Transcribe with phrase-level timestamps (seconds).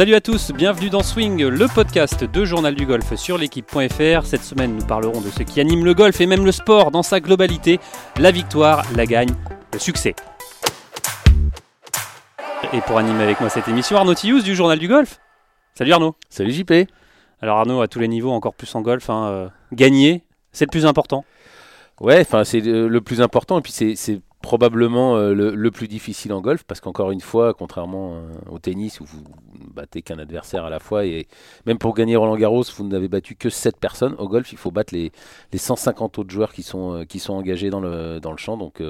[0.00, 4.24] Salut à tous, bienvenue dans Swing, le podcast de Journal du Golf sur l'équipe.fr.
[4.24, 7.02] Cette semaine, nous parlerons de ce qui anime le golf et même le sport dans
[7.02, 7.78] sa globalité,
[8.18, 9.28] la victoire, la gagne,
[9.74, 10.14] le succès.
[12.72, 15.20] Et pour animer avec moi cette émission, Arnaud Tillous du Journal du Golf.
[15.74, 16.14] Salut Arnaud.
[16.30, 16.72] Salut JP.
[17.42, 20.70] Alors Arnaud, à tous les niveaux, encore plus en golf, hein, euh, gagner, c'est le
[20.70, 21.26] plus important.
[22.00, 26.32] Ouais, enfin c'est le, plus important et puis c'est probablement euh, le, le plus difficile
[26.32, 29.22] en golf parce qu'encore une fois, contrairement euh, au tennis où vous
[29.74, 31.28] battez qu'un adversaire à la fois et
[31.66, 34.14] même pour gagner Roland Garros, vous n'avez battu que 7 personnes.
[34.18, 35.12] Au golf, il faut battre les,
[35.52, 38.56] les 150 autres joueurs qui sont, euh, qui sont engagés dans le, dans le champ.
[38.56, 38.82] Donc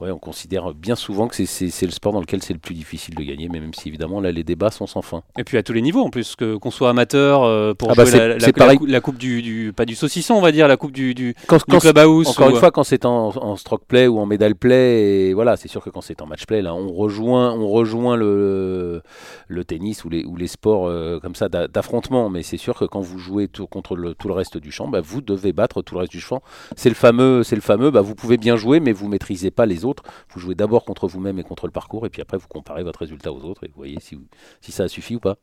[0.00, 3.14] ouais, on considère bien souvent que c'est- le sport dans lequel c'est le plus difficile
[3.14, 5.22] de gagner, mais même si évidemment là les débats sont sans fin.
[5.38, 8.04] Et puis à tous les niveaux en plus, qu'on soit amateur euh, pour Ah bah
[8.04, 8.78] jouer la, la- c'est la pareil.
[8.78, 11.34] cou- la coupe du, du- pas du saucisson, on va dire, la coupe du, du,
[11.46, 12.28] Quand, du quand- clubhouse.
[12.28, 15.34] Encore ou- une fois, quand c'est en, en stroke play ou en medal play, et
[15.34, 19.02] voilà, c'est sûr que quand c'est en match play, là, on rejoint, on rejoint le,
[19.48, 22.30] le tennis ou les, ou les sports euh, comme ça d'a- d'affrontement.
[22.30, 24.88] Mais c'est sûr que quand vous jouez tout, contre le, tout le reste du champ,
[24.88, 26.42] bah, vous devez battre tout le reste du champ.
[26.76, 27.90] C'est le fameux, c'est le fameux.
[27.90, 30.02] Bah, vous pouvez bien jouer, mais vous maîtrisez pas les autres.
[30.30, 33.00] Vous jouez d'abord contre vous-même et contre le parcours, et puis après vous comparez votre
[33.00, 34.26] résultat aux autres et vous voyez si, vous-
[34.60, 35.36] si ça suffit ou pas.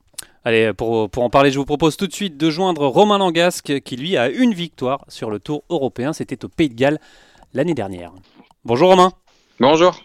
[0.45, 3.80] Allez, pour, pour en parler, je vous propose tout de suite de joindre Romain Langasque,
[3.81, 6.14] qui lui a une victoire sur le Tour européen.
[6.14, 7.00] C'était au Pays de Galles
[7.53, 8.12] l'année dernière.
[8.66, 9.12] Bonjour Romain.
[9.59, 10.00] Bonjour.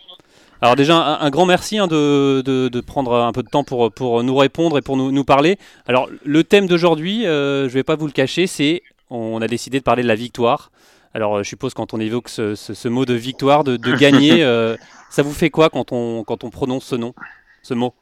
[0.62, 3.62] Alors déjà, un, un grand merci hein, de, de- de prendre un peu de temps
[3.64, 5.58] pour, pour nous répondre et pour nous, nous parler.
[5.86, 9.46] Alors le thème d'aujourd'hui, euh, je ne vais pas vous le cacher, c'est on a
[9.48, 10.70] décidé de parler de la victoire.
[11.16, 13.92] Alors euh, je suppose quand on évoque ce, ce- ce mot de victoire, de, de
[13.96, 14.76] gagner, euh,
[15.08, 17.14] ça vous fait quoi quand on, quand on prononce ce nom,
[17.62, 17.94] ce mot?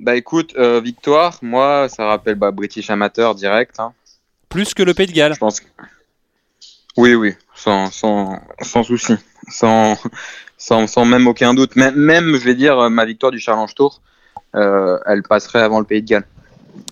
[0.00, 3.78] Bah écoute, euh, victoire, moi, ça rappelle bah, British Amateur direct.
[3.78, 3.92] hein.
[4.48, 5.34] Plus que le Pays de Galles.
[5.34, 5.66] Je pense que...
[6.96, 9.14] Oui, oui, sans, sans, sans souci.
[9.48, 9.96] Sans,
[10.58, 11.76] sans, sans même aucun doute.
[11.76, 14.02] Même, même, je vais dire, ma victoire du Challenge Tour,
[14.56, 16.26] euh, elle passerait avant le Pays de Galles.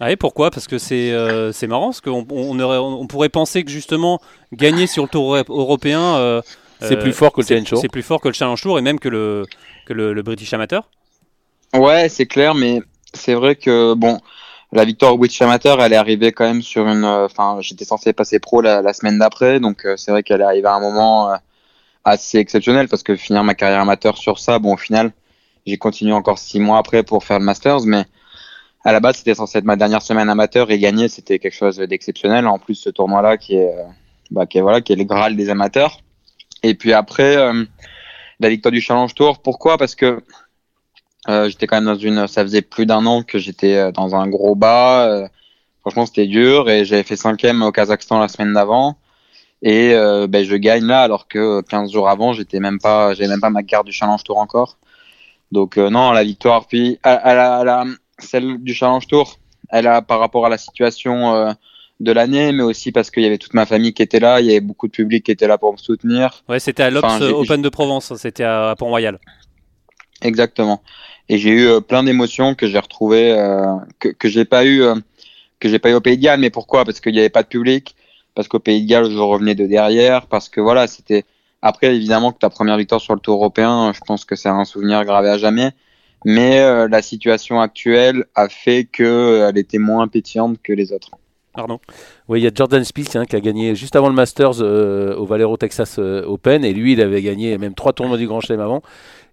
[0.01, 0.51] Ah et pourquoi?
[0.51, 4.21] Parce que c'est euh, c'est marrant, parce qu'on on pourrait penser que justement
[4.53, 6.43] gagner sur le Tour euro- européen, euh,
[6.81, 7.79] C'est euh, plus fort que le Challenge Tour.
[7.81, 9.47] C'est plus fort que le Challenge Tour et même que le,
[9.87, 10.89] que le, le British Amateur.
[11.73, 14.21] Ouais, c'est clair, mais c'est vrai que, bon,
[14.73, 17.05] la victoire au British Amateur, elle est arrivée quand même sur une...
[17.05, 20.41] euh, Enfin, j'étais censé passer pro la, la semaine d'après, donc euh, c'est vrai qu'elle
[20.41, 21.37] est arrivée à un moment euh,
[22.05, 25.13] assez exceptionnel, parce que finir ma carrière amateur sur ça, bon, au final,
[25.67, 28.05] j'ai continué encore six mois après pour faire le Masters, mais
[28.85, 31.79] à la base, c'était censé être ma dernière semaine amateur, et gagner, c'était quelque chose
[31.79, 32.47] d'exceptionnel.
[32.47, 33.83] En plus, ce tournoi-là, qui est, euh,
[34.31, 36.01] bah, qui est, voilà, qui est le Graal des amateurs.
[36.63, 37.65] Et puis après, euh,
[38.41, 39.79] la victoire du Challenge Tour, pourquoi?
[39.79, 40.23] Parce que
[41.29, 42.27] euh, j'étais quand même dans une.
[42.27, 45.07] Ça faisait plus d'un an que j'étais euh, dans un gros bas.
[45.09, 45.29] euh,
[45.81, 48.99] franchement, c'était dur et j'avais fait cinquième au Kazakhstan la semaine d'avant.
[49.63, 49.95] Et
[50.29, 53.49] ben, je gagne là alors que 15 jours avant, j'étais même pas, j'avais même pas
[53.49, 54.77] ma carte du Challenge Tour encore.
[55.53, 56.67] Donc non, la victoire.
[56.67, 57.85] Puis à la, à la-
[58.19, 59.39] celle du Challenge Tour,
[59.71, 61.53] elle a par rapport à la situation euh,
[62.01, 64.47] de l'année, mais aussi parce qu'il y avait toute ma famille qui était là, il
[64.47, 66.43] y avait beaucoup de public qui était là pour me soutenir.
[66.49, 69.19] Ouais, c'était à l'Ops Enfin, j'ai- Open de Provence, c'était à, à Pont-Royal.
[70.23, 70.83] Exactement.
[71.29, 73.65] Et j'ai eu euh, plein d'émotions que j'ai retrouvées, euh,
[73.99, 74.95] que, que j'ai pas eu, euh,
[75.61, 76.41] que j'ai pas eu au Pays de Galles.
[76.41, 76.85] Mais pourquoi?
[76.85, 77.95] Parce qu'il n'y avait pas de public,
[78.35, 81.25] parce qu'au Pays de Galles, je revenais de derrière, parce que voilà, c'était.
[81.63, 84.67] Après, évidemment, que ta première victoire sur le Tour européen, je pense que c'est un
[84.67, 85.71] souvenir gravé à jamais.
[86.25, 91.11] Mais euh, la situation actuelle a fait que euh, était moins pétillante que les autres.
[91.53, 91.79] Pardon.
[92.29, 95.15] Oui, il y a Jordan Spieth hein, qui a gagné juste avant le Masters euh,
[95.15, 98.61] au Valero Texas Open et lui il avait gagné même trois tournois du Grand Chelem
[98.61, 98.83] avant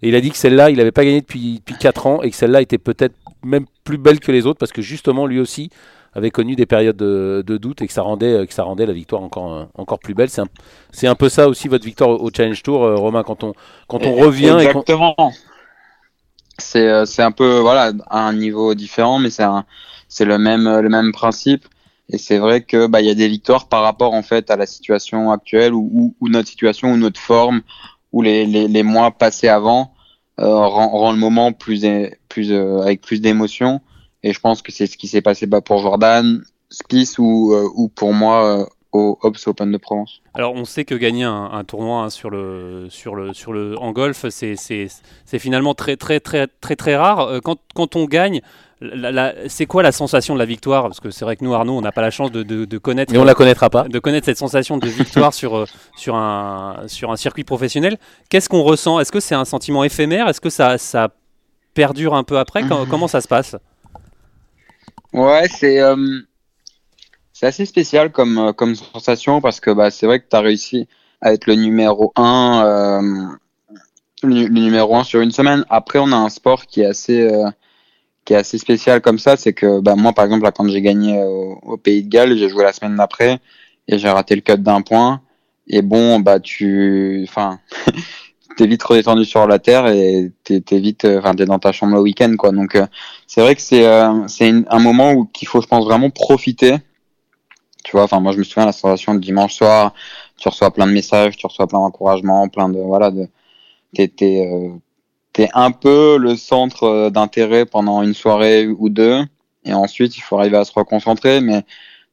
[0.04, 2.30] et il a dit que celle-là il n'avait pas gagné depuis, depuis 4 ans et
[2.30, 5.72] que celle-là était peut-être même plus belle que les autres parce que justement lui aussi
[6.14, 8.94] avait connu des périodes de, de doute et que ça rendait, que ça rendait la
[8.94, 10.30] victoire encore, encore plus belle.
[10.30, 13.54] C'est un, un peu ça aussi votre victoire au, Challenge Tour, Romain, quand on,
[13.88, 15.16] quand on revient et Exactement.
[16.62, 19.44] C'est euh, c'est un peu voilà à un niveau différent, mais c'est
[20.08, 21.66] c'est le même le même principe.
[22.10, 24.58] Et c'est vrai que bah il y a des victoires par rapport en fait à
[24.58, 27.62] la situation actuelle ou, ou, ou notre situation ou notre forme
[28.12, 29.94] ou les, les, les mois passés avant
[30.40, 33.82] euh, rend, rend le moment plus é- plus euh, avec plus d'émotion.
[34.24, 37.68] Et je pense que c'est ce qui s'est passé bah, pour Jordan, Spieth ou euh,
[37.76, 40.22] ou pour moi euh, au Hobbs Open de Provence.
[40.34, 43.78] Alors on sait que gagner un, un tournoi hein, sur le, sur le, sur le,
[43.80, 44.88] en golf, c'est c'est-
[45.26, 47.20] c'est finalement très très très très très rare.
[47.22, 48.42] Euh, Quand, quand on gagne,
[49.48, 50.84] c'est quoi la sensation de la victoire?
[50.84, 52.78] Parce que c'est vrai que nous, Arnaud, on n'a pas la chance de, de, de
[52.80, 53.84] connaître et on la connaîtra pas.
[53.88, 55.66] de connaître cette sensation de victoire sur, euh,
[55.96, 57.98] sur, un, sur un circuit professionnel.
[58.30, 59.00] Qu'est-ce qu'on ressent?
[59.00, 60.28] Est-ce que c'est un sentiment éphémère?
[60.28, 61.10] Est-ce que ça, ça
[61.76, 62.64] perdure un peu après?
[62.68, 63.56] Com- Comment ça se passe?
[65.14, 65.96] Ouais, c'est euh,
[67.42, 70.42] c'est assez spécial comme euh, comme sensation parce que bah c'est vrai que tu as
[70.42, 70.88] réussi
[71.22, 73.02] à être le numéro un euh,
[74.22, 75.66] le, nu- le numéro un sur une semaine.
[75.70, 77.50] Après, on a un sport qui est assez euh,
[78.26, 80.82] qui est assez spécial comme ça, c'est que bah, moi, par exemple, là, quand j'ai
[80.82, 83.40] gagné au, Pays de Galles, j'ai joué la semaine d'après
[83.88, 85.22] et j'ai raté le cut d'un point.
[85.68, 87.60] Et bon, bah tu, enfin,
[88.58, 91.96] t'es vite redescendu sur la terre et t'es es vite, enfin, t'es dans ta chambre
[91.96, 92.52] le week-end, quoi.
[92.52, 92.88] Donc, euh,
[93.28, 96.76] c'est vrai que c'est euh, c'est un moment où qu'il faut, je pense, vraiment profiter.
[97.84, 99.94] Tu vois, enfin, moi, je me souviens la sensation de dimanche soir,
[100.38, 103.28] tu reçois plein de messages, tu reçois plein d'encouragements, plein de, voilà, de,
[103.94, 104.08] t'es
[105.34, 109.22] t'es un peu le centre euh, d'intérêt pendant une soirée ou deux,
[109.66, 111.42] et ensuite il faut arriver à se reconcentrer.
[111.42, 111.64] Mais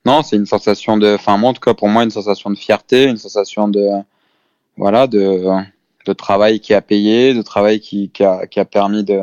[0.05, 2.57] non, c'est une sensation de, enfin moi en tout cas pour moi une sensation de
[2.57, 3.89] fierté, une sensation de,
[4.77, 5.45] voilà, de,
[6.07, 9.21] de travail qui a payé, de travail qui, qui, a, qui a permis de,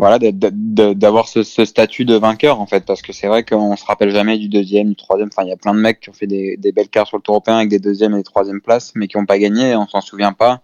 [0.00, 3.84] voilà, d'avoir ce, ce, statut de vainqueur en fait, parce que c'est vrai qu'on se
[3.84, 5.28] rappelle jamais du deuxième, du troisième.
[5.30, 7.18] Enfin, il y a plein de mecs qui ont fait des, des belles cartes sur
[7.18, 9.72] le Tour européen avec des deuxièmes et des troisièmes places, mais qui n'ont pas gagné.
[9.72, 10.62] Et on s'en souvient pas.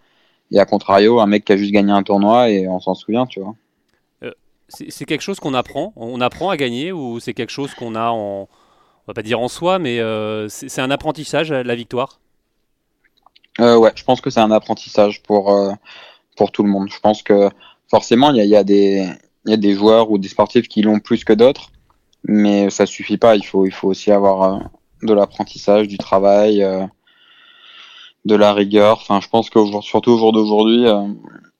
[0.53, 3.27] Et à contrario, un mec qui a juste gagné un tournoi et on s'en souvient,
[3.27, 3.55] tu vois.
[4.23, 4.33] Euh,
[4.69, 8.09] c'est quelque chose qu'on apprend On apprend à gagner ou c'est quelque chose qu'on a
[8.09, 8.49] en,
[9.07, 12.21] on va pas dire en soi, mais euh, c'est un apprentissage, la victoire?
[13.61, 15.73] Euh, Ouais, je pense que c'est un apprentissage pour, euh,
[16.37, 16.89] pour tout le monde.
[16.91, 17.51] Je pense que
[17.89, 19.07] forcément, il y a, y, a des,
[19.51, 21.71] y a des joueurs ou des sportifs qui l'ont plus que d'autres,
[22.25, 23.37] mais ça suffit pas.
[23.37, 24.71] Il faut, il faut aussi avoir
[25.03, 26.65] de l'apprentissage, du travail
[28.27, 28.99] de la rigueur.
[29.01, 31.07] Enfin, je pense que surtout au jour d'aujourd'hui, euh,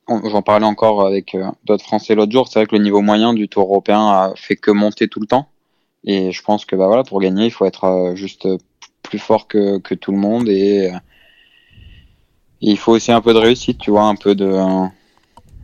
[0.09, 2.49] j'en parlais encore avec euh, d'autres Français l'autre jour.
[2.49, 5.27] C'est vrai que le niveau moyen du Tour européen a fait que monter tout le
[5.27, 5.49] temps.
[6.05, 8.49] Et je pense que bah voilà, pour gagner, il faut être euh, juste
[9.03, 10.91] plus fort que, que tout le monde et,
[12.63, 14.51] il faut aussi un peu de réussite, tu vois, un peu de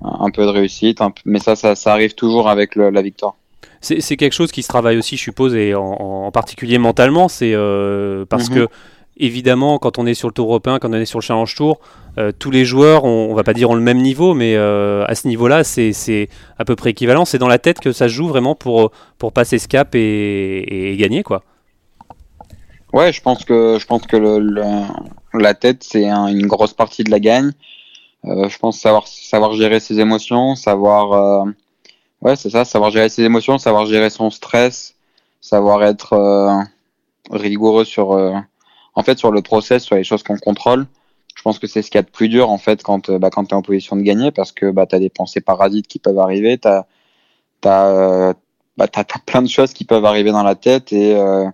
[0.04, 1.00] un peu de réussite.
[1.24, 3.34] mais ça, ça, ça, arrive toujours avec la victoire.
[3.80, 7.28] C'est quelque chose qui se travaille aussi, je suppose, et en, particulier mentalement.
[7.28, 7.54] C'est
[8.28, 8.54] parce mhm.
[8.54, 8.68] que
[9.16, 11.80] évidemment, quand on est sur le Tour européen, quand on est sur le Challenge Tour,
[12.18, 15.04] euh, tous les joueurs, on, on, va pas dire ont le même niveau, mais euh,
[15.06, 16.28] à ce niveau-là, c'est
[16.58, 17.24] à peu près équivalent.
[17.24, 20.96] C'est dans la tête que ça se joue vraiment pour, pour passer ce cap et,
[20.98, 21.42] gagner, quoi.
[22.92, 24.62] Ouais, je pense que je pense que le,
[25.32, 27.52] la tête c'est une grosse partie de la gagne.
[28.24, 31.46] Euh, je pense savoir savoir gérer ses émotions, savoir
[32.20, 34.94] ouais c'est ça, savoir gérer ses émotions, savoir gérer son stress,
[35.40, 36.64] savoir être
[37.30, 38.12] rigoureux sur
[38.94, 40.86] en fait, sur le process, sur les choses qu'on contrôle,
[41.34, 43.18] je pense que c'est ce qu'il y a de plus dur en fait quand, euh,
[43.18, 45.40] bah, quand tu es en position de gagner parce que bah, tu as des pensées
[45.40, 46.86] parasites qui peuvent arriver, tu as,
[47.64, 48.34] as,
[48.76, 48.86] bah,
[49.26, 51.48] plein de choses qui peuvent arriver dans la tête et euh,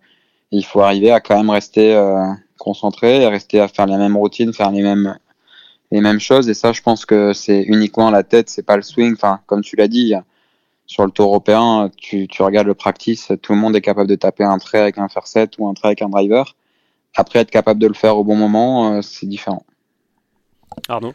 [0.50, 2.26] il faut arriver à quand même rester euh,
[2.59, 5.17] concentré, rester à faire les mêmes routines, faire les mêmes,
[5.90, 6.49] les mêmes choses.
[6.49, 9.14] Et ça, je pense que c'est uniquement la tête, c'est pas le swing.
[9.14, 10.14] Enfin, comme tu l'as dit,
[10.87, 14.14] sur le tour européen, tu, tu regardes le practice, tout le monde est capable de
[14.14, 16.55] taper un trait avec un fair set ou un trait avec un driver.
[17.14, 19.64] Après, être capable de le faire au bon moment, euh, c'est différent.
[20.88, 21.14] Arnaud?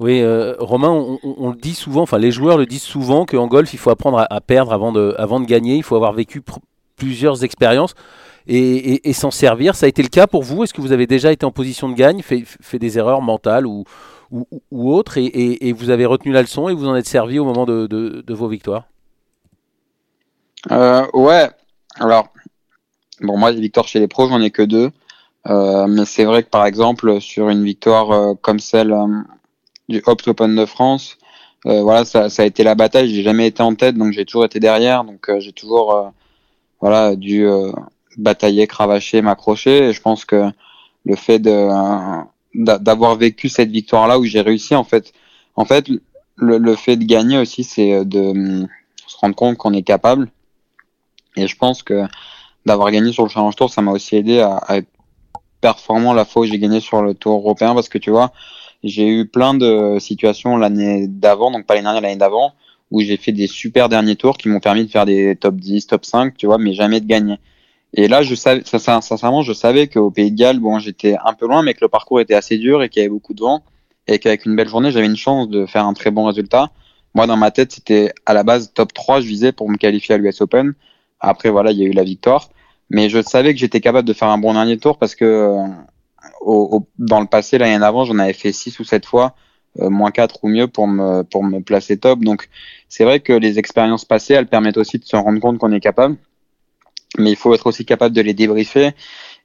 [0.00, 0.90] Oui, euh, Romain,
[1.22, 4.26] on, le dit souvent, enfin les joueurs le disent souvent qu'en golf, il faut apprendre
[4.28, 6.42] à, perdre avant de, avant de gagner, il faut avoir vécu
[6.96, 7.94] plusieurs expériences
[8.46, 9.74] et, s'en servir.
[9.74, 10.64] Ça a été le cas pour vous?
[10.64, 13.84] Est-ce que vous avez déjà été en position de gagne, fait, des erreurs mentales ou,
[14.70, 18.32] autres, et, vous avez retenu la leçon et vous en êtes servi au moment de,
[18.32, 18.84] vos victoires?
[20.70, 21.50] Euh, Ouais,
[21.96, 22.28] alors,
[23.20, 24.90] bon, moi, les victoires chez les pros, j'en ai que deux.
[25.46, 29.06] Euh, mais c'est vrai que par exemple sur une victoire euh, comme celle euh,
[29.90, 31.18] du Hops Open de France,
[31.66, 33.08] voilà, ça, a été la bataille.
[33.08, 36.12] J'ai jamais été en tête, donc j'ai toujours été derrière, donc j'ai toujours
[36.78, 37.46] voilà dû
[38.16, 39.88] batailler, cravacher, m'accrocher.
[39.88, 40.50] Et je pense que
[41.04, 41.68] le fait de
[42.54, 45.12] d'avoir vécu cette victoire-là où j'ai réussi, en fait,
[45.56, 45.88] en fait,
[46.36, 48.66] le, le fait de gagner aussi, c'est de
[49.08, 50.30] se rendre compte qu'on est capable.
[51.36, 52.04] Et je pense que
[52.64, 54.88] d'avoir gagné sur le Challenge Tour, ça m'a aussi aidé à, à, être
[55.60, 58.32] performant la fois où j'ai gagné sur le Tour européen parce que tu vois,
[58.84, 62.52] j'ai eu plein de situations l'année d'avant, donc pas l'année dernière, l'année d'avant,
[62.90, 65.86] où j'ai fait des super derniers tours qui m'ont permis de faire des top 10,
[65.86, 67.38] top 5, tu vois, mais jamais de gagner.
[67.96, 71.46] Et là, je savais, sincèrement, je savais qu'au Pays de Galles, bon, j'étais un peu
[71.46, 73.62] loin, mais que le parcours était assez dur et qu'il y avait beaucoup de vent
[74.06, 76.70] et qu'avec une belle journée, j'avais une chance de faire un très bon résultat.
[77.14, 80.16] Moi, dans ma tête, c'était à la base top 3, je visais pour me qualifier
[80.16, 80.74] à l'US Open.
[81.20, 82.50] Après, voilà, il y a eu la victoire.
[82.90, 85.66] Mais je savais que j'étais capable de faire un bon dernier tour parce que euh,
[86.42, 89.34] au, dans le passé, l'année d'avant, j'en avais fait 6 ou 7 fois,
[89.80, 92.20] euh, moins 4 ou mieux pour me, pour me placer top.
[92.20, 92.48] Donc
[92.88, 95.80] c'est vrai que les expériences passées, elles permettent aussi de se rendre compte qu'on est
[95.80, 96.16] capable.
[97.18, 98.92] Mais il faut être aussi capable de les débriefer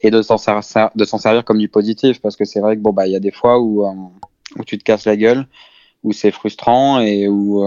[0.01, 2.81] et de s'en servir, de s'en servir comme du positif parce que c'est vrai que
[2.81, 3.91] bon bah il y a des fois où, euh,
[4.57, 5.47] où tu te casses la gueule,
[6.03, 7.65] où c'est frustrant et où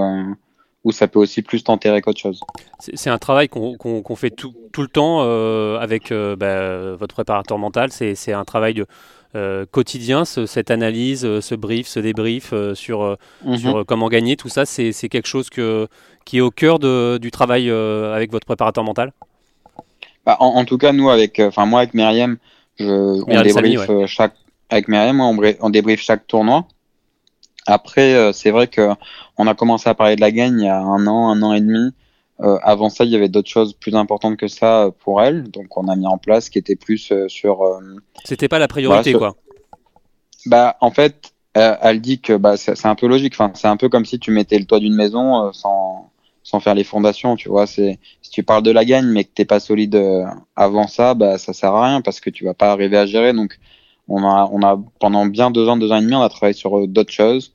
[0.85, 2.41] où ça peut aussi plus t'enterrer qu'autre chose.
[2.81, 7.57] C'est un travail qu'on fait tout, tout, le temps euh, avec euh, bah, votre préparateur
[7.57, 7.93] mental.
[7.93, 8.87] C'est un travail de,
[9.71, 13.57] quotidien, cette analyse, ce brief, ce débrief sur, mhm.
[13.57, 15.87] sur comment gagner, tout ça, c'est quelque chose que,
[16.25, 19.13] qui est au cœur de, du travail avec votre préparateur mental?
[20.25, 22.37] Bah, en, tout cas, nous, avec, enfin moi avec Myriam,
[22.79, 24.35] je, on débrief chaque,
[24.71, 26.67] avec Myriam, on, on débrief chaque tournoi.
[27.67, 28.91] Après, c'est vrai que
[29.39, 31.53] on a commencé à parler de la gagne il y a un an, un an
[31.53, 31.93] et demi.
[32.43, 35.77] Euh, avant ça, il y avait d'autres choses plus importantes que ça pour elle, donc
[35.77, 37.63] on a mis en place qui était plus euh, sur.
[37.63, 37.81] Euh,
[38.25, 39.37] C'était pas la priorité, quoi.
[40.47, 43.35] Bah, en fait, elle dit que bah, c'est un peu logique.
[43.35, 46.11] Enfin, c'est un peu comme si tu mettais le toit d'une maison sans,
[46.43, 47.67] sans faire les fondations, tu vois.
[47.67, 50.01] C'est si tu parles de la gagne, mais que t'es pas solide
[50.57, 53.33] avant ça, bah ça sert à rien parce que tu vas pas arriver à gérer.
[53.33, 53.59] Donc,
[54.09, 56.55] on a, on a pendant bien deux ans, deux ans et demi, on a travaillé
[56.55, 57.55] sur d'autres choses.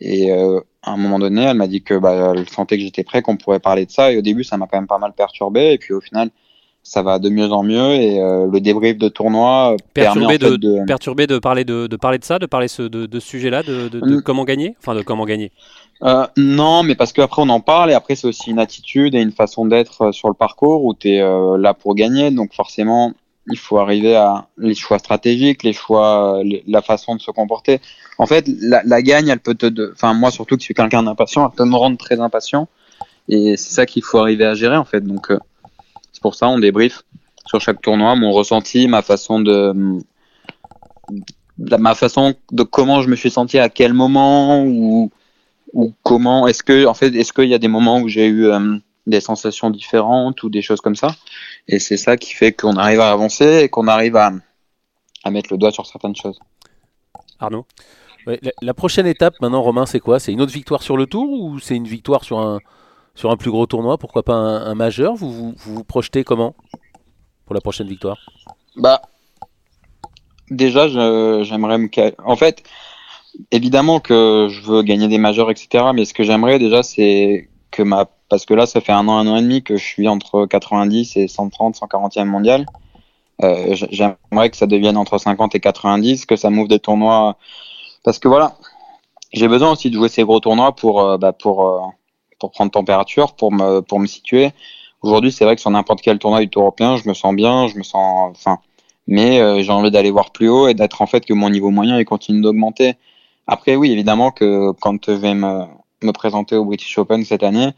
[0.00, 3.04] Et euh, à un moment donné, elle m'a dit que bah, elle sentait que j'étais
[3.04, 4.12] prêt, qu'on pourrait parler de ça.
[4.12, 5.72] Et au début, ça m'a quand même pas mal perturbé.
[5.72, 6.30] Et puis au final,
[6.88, 7.94] ça va de mieux en mieux.
[7.94, 12.18] Et euh, le débrief de tournoi perturbé de, de, perturbé de parler de, de, parler
[12.18, 14.22] de ça, de parler ce, de, de ce sujet-là, de, de, mm.
[14.22, 15.52] comment gagner, enfin de comment gagner.
[16.02, 19.20] Euh, non, mais parce qu'après on en parle et après c'est aussi une attitude et
[19.20, 22.30] une façon d'être euh, sur le parcours où tu es euh, là pour gagner.
[22.30, 23.12] Donc forcément,
[23.50, 27.80] il faut arriver à les choix stratégiques, les choix, la façon de se comporter.
[28.16, 31.02] En fait, la, la gagne, elle peut te, enfin moi surtout que je suis quelqu'un
[31.02, 32.66] d'impatient, elle peut me rendre très impatient.
[33.28, 35.02] Et c'est ça qu'il faut arriver à gérer en fait.
[35.02, 35.30] Donc
[36.18, 37.04] c'est pour ça on débrief
[37.46, 39.72] sur chaque tournoi mon ressenti, ma façon de,
[41.58, 45.12] ma façon de comment je me suis senti à quel moment ou
[46.02, 48.78] comment est-ce que en fait est-ce qu'il y a des moments où j'ai eu euh,
[49.06, 51.14] des sensations différentes ou des choses comme ça?
[51.68, 54.32] Et c'est ça qui fait qu'on arrive à avancer et qu'on arrive à,
[55.30, 56.40] mettre le doigt sur certaines choses.
[57.38, 57.64] Arnaud?
[58.60, 60.18] La, prochaine étape maintenant, Romain, c'est quoi?
[60.18, 62.58] C'est une autre victoire sur le tour ou c'est une victoire sur un,
[63.18, 66.54] sur un plus gros tournoi Pourquoi pas un, majeur vous vous, vous projetez comment
[67.46, 68.18] pour la prochaine victoire?
[68.76, 69.02] Bah,
[70.50, 71.88] déjà, j'aimerais me.
[72.24, 72.62] En fait,
[73.50, 75.86] évidemment que je veux gagner des majeurs, etc.
[75.94, 79.16] Mais ce que j'aimerais déjà, c'est que ma parce que là, ça fait un an,
[79.16, 82.66] un an et demi que je suis entre 90 et 130, 140e mondial.
[83.42, 87.38] Euh, J'aimerais que ça devienne entre 50 et 90, que ça m'ouvre des tournois.
[88.04, 88.52] Parce que voilà,
[89.32, 91.80] j'ai besoin aussi de jouer ces gros tournois pour, euh, bah, pour, euh,
[92.38, 94.50] pour prendre température, pour me, pour me situer.
[95.02, 97.68] Aujourd'hui, c'est vrai que sur n'importe quel tournoi du Tour européen, je me sens bien,
[97.68, 98.58] je me sens, enfin,
[99.06, 101.70] mais euh, j'ai envie d'aller voir plus haut et d'être en fait que mon niveau
[101.70, 102.94] moyen il continue d'augmenter.
[103.46, 105.64] Après, oui, évidemment que quand je vais me,
[106.02, 107.70] me présenter au British Open cette année,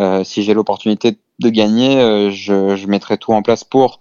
[0.00, 4.00] euh, si j'ai l'opportunité de gagner, euh, je, je, mettrai tout en place pour.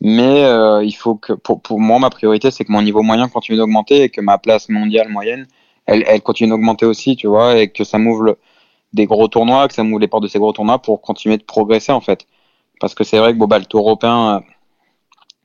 [0.00, 3.28] Mais euh, il faut que, pour, pour, moi, ma priorité, c'est que mon niveau moyen
[3.28, 5.46] continue d'augmenter et que ma place mondiale moyenne,
[5.86, 8.36] elle, elle continue d'augmenter aussi, tu vois, et que ça m'ouvre
[8.94, 11.44] des gros tournois, que ça m'ouvre les portes de ces gros tournois pour continuer de
[11.44, 12.26] progresser, en fait.
[12.80, 14.42] Parce que c'est vrai que bon, bah, le tour européen,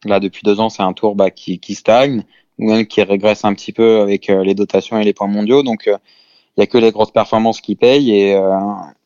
[0.05, 2.23] là, depuis deux ans, c'est un tour bah, qui, qui stagne,
[2.57, 5.63] ou même qui régresse un petit peu avec les dotations et les points mondiaux.
[5.63, 8.39] Donc, il y a que les grosses performances qui payent et,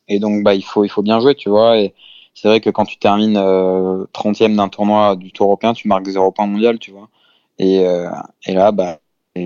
[0.08, 1.78] et donc, bah, il faut, il faut bien jouer, tu vois.
[1.78, 1.94] Et
[2.34, 6.08] c'est vrai que quand tu termines euh, 30e d'un tournoi du Tour européen, tu marques
[6.08, 7.08] 0 points mondial, tu vois.
[7.58, 8.10] Et, euh,
[8.46, 8.98] et là, bah,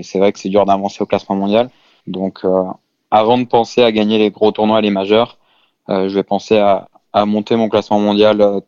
[0.03, 1.69] c'est vrai que c'est dur d'avancer au classement mondial.
[2.07, 2.63] Donc, euh,
[3.11, 5.37] avant de penser à gagner les gros tournois, les majeurs,
[5.89, 6.87] euh, je vais penser à,
[7.25, 8.59] monter mon classement mondial euh,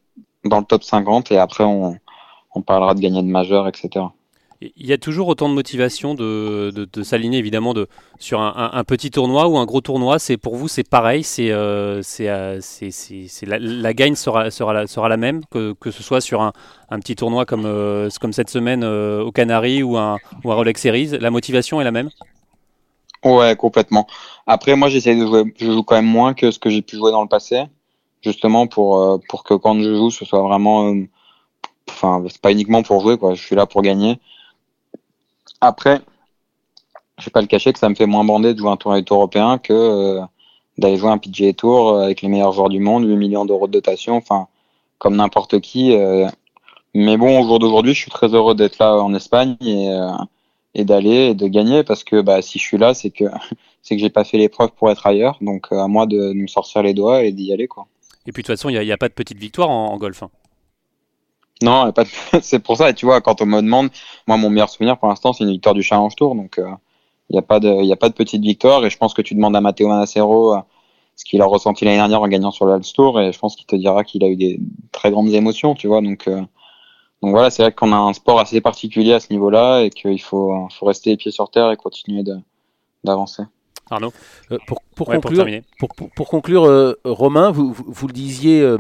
[0.43, 1.98] dans le top 50 et après, on,
[2.65, 4.05] parlera de gagner de majeurs, etc.
[4.62, 7.88] Il y a toujours autant de motivation de, s'aligner évidemment de,
[8.19, 10.19] sur un, petit tournoi ou un gros tournoi.
[10.19, 11.24] C'est pour vous, c'est pareil.
[11.24, 12.01] C'est, euh,
[13.48, 16.51] la, gagne sera, sera, la, sera la même que, que ce soit sur un,
[17.00, 17.63] petit tournoi comme,
[18.19, 21.17] comme cette semaine au Canaries ou un, ou un Rolex Series.
[21.19, 22.10] La motivation est la même?
[23.24, 24.08] Ouais, complètement.
[24.48, 25.54] Après, moi, j'essaie de jouer.
[25.58, 27.63] Je joue quand même moins que ce que j'ai pu jouer dans le passé,
[28.22, 30.94] justement pour pour que quand je joue, ce soit vraiment.
[31.90, 33.36] Enfin, c'est pas uniquement pour jouer, quoi.
[33.36, 34.20] Je suis là pour gagner.
[35.62, 36.01] Après,
[37.22, 39.01] je vais pas le cacher que ça me fait moins bander de jouer un tournoi
[39.10, 40.22] européen que euh,
[40.78, 43.68] d'aller jouer un PGA Tour euh, avec les meilleurs joueurs du monde, 8 millions d'euros
[43.68, 44.48] de dotation, enfin,
[44.98, 45.94] comme n'importe qui.
[45.96, 46.28] Euh.
[46.96, 49.90] mais bon, au jour d'aujourd'hui, je suis très heureux d'être là en Espagne et,
[50.74, 53.25] et d'aller et de gagner parce que bah, si je suis là, c'est que
[53.82, 55.38] c'est que j'ai pas fait l'épreuve pour être ailleurs.
[55.42, 57.68] Donc à moi de, me sortir les doigts et d'y aller.
[57.68, 57.88] quoi.
[58.28, 59.98] Et puis de toute façon, il n'y a, a, pas de petite victoire en, en
[59.98, 60.24] golf.
[60.24, 60.30] Hein.
[61.62, 62.04] Non, pas
[62.42, 62.90] c'est pour ça.
[62.90, 63.90] Et tu vois, quand on me demande,
[64.28, 66.36] moi, mon meilleur souvenir pour l'instant, c'est une victoire du Challenge Tour.
[66.36, 66.75] Donc, il euh,
[67.30, 68.84] n'y a pas de, il a pas de petite victoire.
[68.86, 70.60] Et je pense que tu demandes à Matteo Manacero euh,
[71.16, 73.20] ce qu'il a ressenti l'année dernière en gagnant sur le Tour.
[73.22, 74.60] Et je pense qu'il te dira qu'il a eu des
[74.92, 76.01] très grandes émotions, tu vois.
[76.01, 76.42] Donc, euh,
[77.22, 80.22] donc voilà, c'est vrai qu'on a un sport assez particulier à ce niveau-là et qu'il
[80.22, 82.24] faut, faut rester les pieds sur terre et continuer
[83.04, 83.44] d'avancer.
[83.90, 84.13] Arnaud,
[84.68, 85.46] pour, pour, conclure,
[85.78, 88.75] pour, pour, conclure, Romain, vous, vous, vous, le disiez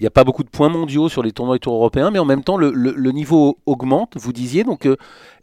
[0.00, 2.18] il n'y a pas beaucoup de points mondiaux sur les tournois et tours européens, mais
[2.18, 4.64] en même temps, le, niveau augmente, vous disiez.
[4.64, 4.96] Donc, euh,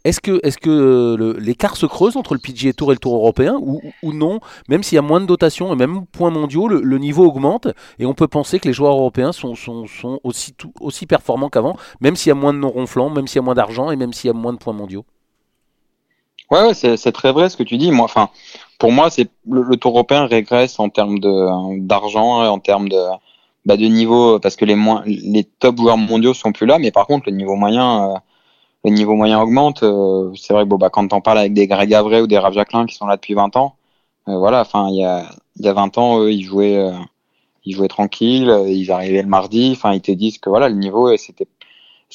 [0.04, 3.80] est-ce que, euh, l'écart se creuse entre le PGA Tour et le Tour européen ou,
[4.12, 4.40] non?
[4.68, 7.68] Même s'il y a moins de dotation et même points mondiaux, le, niveau augmente
[7.98, 9.54] et on peut penser que les joueurs européens sont,
[10.22, 13.54] aussi, performants qu'avant, même s'il y a moins de non-ronflants, même s'il y a moins
[13.54, 15.04] d'argent et même s'il y a moins de points mondiaux.
[16.50, 17.90] Ouais, c'est très vrai ce que tu dis.
[17.90, 18.28] Moi, enfin,
[18.78, 22.98] pour moi, c'est le, Tour européen régresse en termes d'argent et en termes de
[23.64, 26.90] bah, de niveau parce que les moins les top joueurs mondiaux sont plus là mais
[26.90, 28.18] par contre le niveau moyen euh,
[28.84, 29.84] le niveau moyen augmente.
[29.84, 32.38] Euh, c'est vrai que bon bah quand on parle avec des Greg Avray ou des
[32.38, 33.76] Rav Jacquelin qui sont là depuis 20 ans
[34.28, 35.26] euh, voilà enfin il y a
[35.56, 36.90] il y a 20 ans eux, ils jouaient
[37.64, 41.16] ils jouaient tranquille ils arrivaient le mardi enfin ils te disent que voilà le niveau
[41.16, 41.46] c'était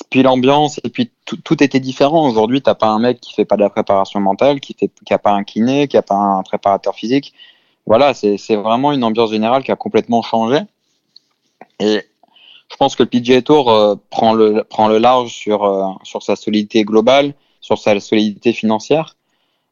[0.10, 2.28] puis l'ambiance et puis tout, tout était différent.
[2.30, 5.14] Aujourd'hui t'as pas un mec qui fait pas de la préparation mentale qui fait qui
[5.14, 7.34] a pas un kiné qui a pas un préparateur physique.
[7.86, 10.60] Voilà c'est c'est vraiment une ambiance générale qui a complètement changé
[11.80, 12.04] et
[12.70, 16.24] je pense que le PGA Tour euh, prend, le, prend le large sur, euh, sur
[16.24, 19.16] sa solidité globale, sur sa solidité financière.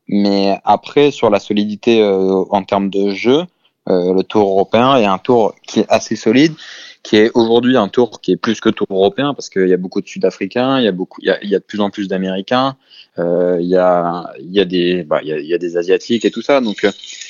[0.07, 3.43] Mais après, sur la solidité euh, en termes de jeu,
[3.87, 6.55] le Tour européen est un tour qui est assez solide,
[7.03, 9.77] qui est aujourd'hui un tour qui est plus que Tour européen parce qu'il y a
[9.77, 12.77] beaucoup de Sud-Africains, il y a y a, y a de plus en plus d'Américains,
[13.19, 16.41] il y a, y a des, bah, y a, y a des Asiatiques et tout
[16.41, 16.61] ça.
[16.61, 16.87] Donc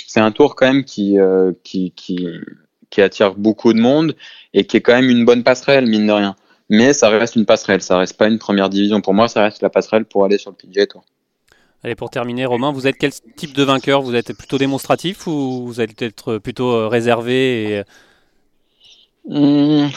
[0.07, 1.17] c'est un tour quand même qui,
[1.65, 2.25] qui, qui
[2.89, 4.15] qui attire beaucoup de monde
[4.53, 6.35] et qui est quand même une bonne passerelle, mine de rien.
[6.69, 9.01] Mais ça reste une passerelle, ça reste pas une première division.
[9.01, 11.03] Pour moi, ça reste la passerelle pour aller sur le PGA Tour.
[11.83, 14.01] Allez, pour terminer, Romain, vous êtes quel type de vainqueur?
[14.01, 17.83] Vous êtes plutôt démonstratif ou vous êtes être plutôt euh, réservé et...
[19.27, 19.89] Mmh,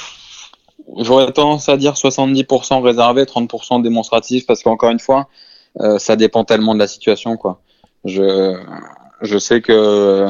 [0.99, 5.29] j'aurais tendance à dire 70% réservé, 30% démonstratif, parce qu'encore une fois,
[5.81, 7.37] euh, ça dépend tellement de la situation.
[7.37, 7.61] Quoi.
[8.05, 8.59] Je,
[9.23, 10.27] je sais que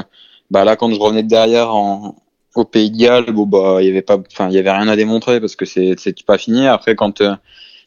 [0.51, 2.17] bah là, quand je revenais de derrière en,
[2.59, 4.89] au Pays de Galles, bon, bah, il y avait pas, enfin, il y avait rien
[4.89, 6.67] à démontrer parce que c'est, c'est pas fini.
[6.67, 7.35] Après, quand euh,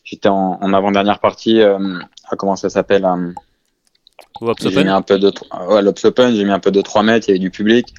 [0.03, 1.99] j'étais en, en avant-dernière partie, euh,
[2.29, 5.31] à comment ça s'appelle, euh, j'ai mis un peu de,
[5.67, 7.93] ouais, Open, j'ai mis un peu de 3 mètres, il y avait du public.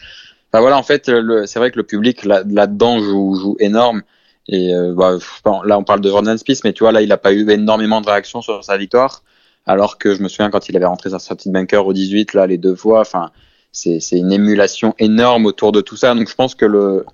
[0.51, 1.11] Enfin, voilà, en fait,
[1.47, 4.03] c'est vrai que le public là, là-dedans joue, joue énorme.
[4.49, 5.19] Et euh, bah,
[5.65, 8.01] là, on parle de Jordan Spieth, mais tu vois, là, il n'a pas eu énormément
[8.01, 9.23] de réactions sur sa victoire.
[9.67, 12.47] Alors que je me souviens quand il avait rentré sa petite bunker au 18, là,
[12.47, 13.31] les deux fois, enfin,
[13.73, 16.15] c'est une émulation énorme autour de tout ça.
[16.15, 17.05] Donc je pense que le,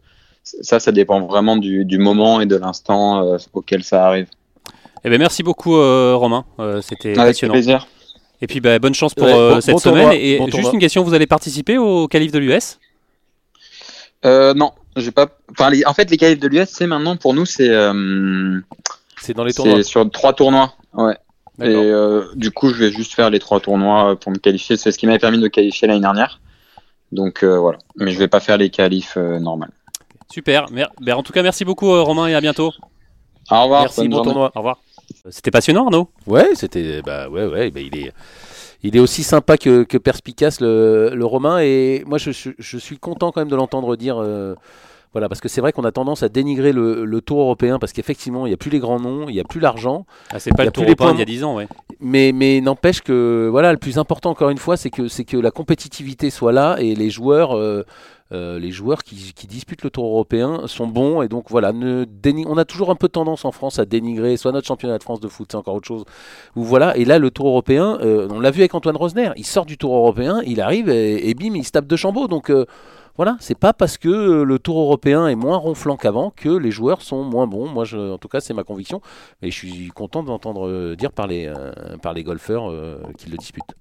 [0.60, 4.26] ça, ça dépend vraiment du, du moment et de l'instant euh, auquel ça arrive.
[5.04, 7.52] Eh ben, merci beaucoup euh, Romain, euh, c'était passionnant.
[7.52, 7.86] plaisir.
[8.40, 9.28] Et puis bah, bonne chance pour
[9.62, 10.12] cette semaine.
[10.12, 12.78] et juste une question, vous allez participer au qualif de l'US
[14.24, 15.28] Non, j'ai pas.
[15.52, 17.68] Enfin, en fait, les qualifs de l'US, c'est maintenant pour nous, c'est.
[19.20, 19.76] c'est dans les tournois.
[19.76, 20.74] C'est sur trois tournois.
[20.94, 21.16] Ouais.
[21.60, 21.92] Et
[22.36, 24.76] du coup, je vais juste faire les trois tournois pour me qualifier.
[24.76, 26.40] C'est ce qui m'avait permis de qualifier l'année dernière.
[27.12, 29.72] Donc euh, voilà, mais je vais pas faire les qualifs euh, normales.
[30.30, 32.72] Super, ben, en tout cas merci beaucoup euh, Romain et à bientôt.
[33.50, 33.82] Au revoir.
[33.82, 34.52] Merci, bon tournoi.
[34.54, 34.78] Au revoir.
[35.30, 38.12] C'était passionnant Arnaud Ouais, c'était bah ouais ouais, bah, il est
[38.82, 43.32] il est aussi sympa que, perspicace le, le, Romain et moi je, je, suis content
[43.32, 44.22] quand même de l'entendre dire
[45.12, 48.46] voilà, parce que c'est vrai qu'on a tendance à dénigrer le, tour européen parce qu'effectivement,
[48.46, 50.06] il n'y a plus les grands noms, il n'y a plus l'argent.
[50.30, 51.68] Ah, c'est pas le tour européen il y a 10 ans, ouais.
[52.00, 55.36] Mais, mais n'empêche que, voilà, le plus important encore une fois, c'est que, c'est que
[55.36, 57.56] la compétitivité soit là et les joueurs.
[57.56, 57.84] Euh,
[58.30, 62.04] euh, les joueurs qui, qui, disputent le Tour européen sont bons et donc voilà, ne
[62.46, 65.20] on a toujours un peu tendance en France à dénigrer soit notre championnat de France
[65.20, 66.04] de foot, c'est encore autre chose.
[66.54, 69.46] Ou voilà, et là le Tour européen, euh, on l'a vu avec Antoine Rosner, il
[69.46, 72.28] sort du Tour européen, il arrive et, bim, il se tape de Chambaud.
[72.28, 72.52] Donc
[73.18, 76.70] voilà, c'est pas parce que euh, le tour européen est moins ronflant qu'avant que les
[76.70, 77.68] joueurs sont moins bons.
[77.68, 79.02] Moi, en tout cas, c'est ma conviction.
[79.42, 82.72] Et je suis content d'entendre euh, dire par les, euh, par les golfeurs
[83.18, 83.74] qu'ils le disputent.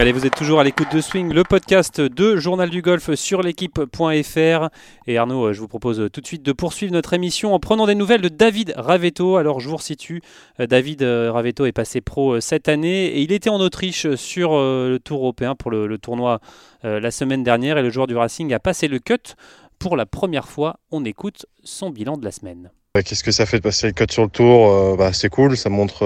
[0.00, 3.42] Allez, vous êtes toujours à l'écoute de Swing, le podcast de Journal du Golf sur
[3.42, 4.68] l'équipe.fr.
[5.06, 7.86] Et Arnaud, euh, je vous propose tout de suite de poursuivre notre émission en prenant
[7.86, 9.36] des nouvelles de David Ravetto.
[9.36, 10.22] Alors, je vous resitue,
[10.58, 14.52] euh, David euh, Ravetto est passé pro cette année et il était en Autriche sur
[14.52, 16.40] le Tour européen pour le, tournoi
[16.82, 19.34] la semaine dernière et le joueur du Racing a passé le cut.
[19.78, 22.70] Pour la première fois, on écoute son bilan de la semaine.
[22.94, 24.96] Qu'est-ce que ça fait de passer le cut sur le tour?
[24.96, 26.00] Bah, C'est cool, ça montre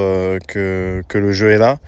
[0.48, 1.78] que le jeu est là.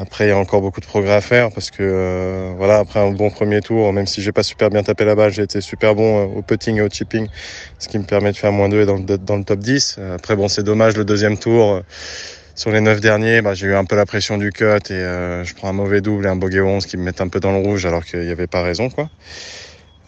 [0.00, 3.00] Après, il y a encore beaucoup de progrès à faire parce que euh, voilà, après
[3.00, 5.60] un bon premier tour, même si j'ai pas super bien tapé la balle, j'ai été
[5.60, 7.26] super bon euh, au putting et au chipping,
[7.80, 9.98] ce qui me permet de faire moins 2 et dans le, top 10.
[10.14, 11.72] Après, bon, c'est dommage le deuxième tour.
[11.72, 11.80] Euh,
[12.54, 15.00] sur les 9 derniers, bah, j'ai eu un peu la pression du cut et
[15.44, 17.52] je prends un mauvais double et un bogey 11 qui me mettent un peu dans
[17.52, 18.90] le rouge alors qu'il n'y avait pas raison.
[18.90, 19.08] quoi.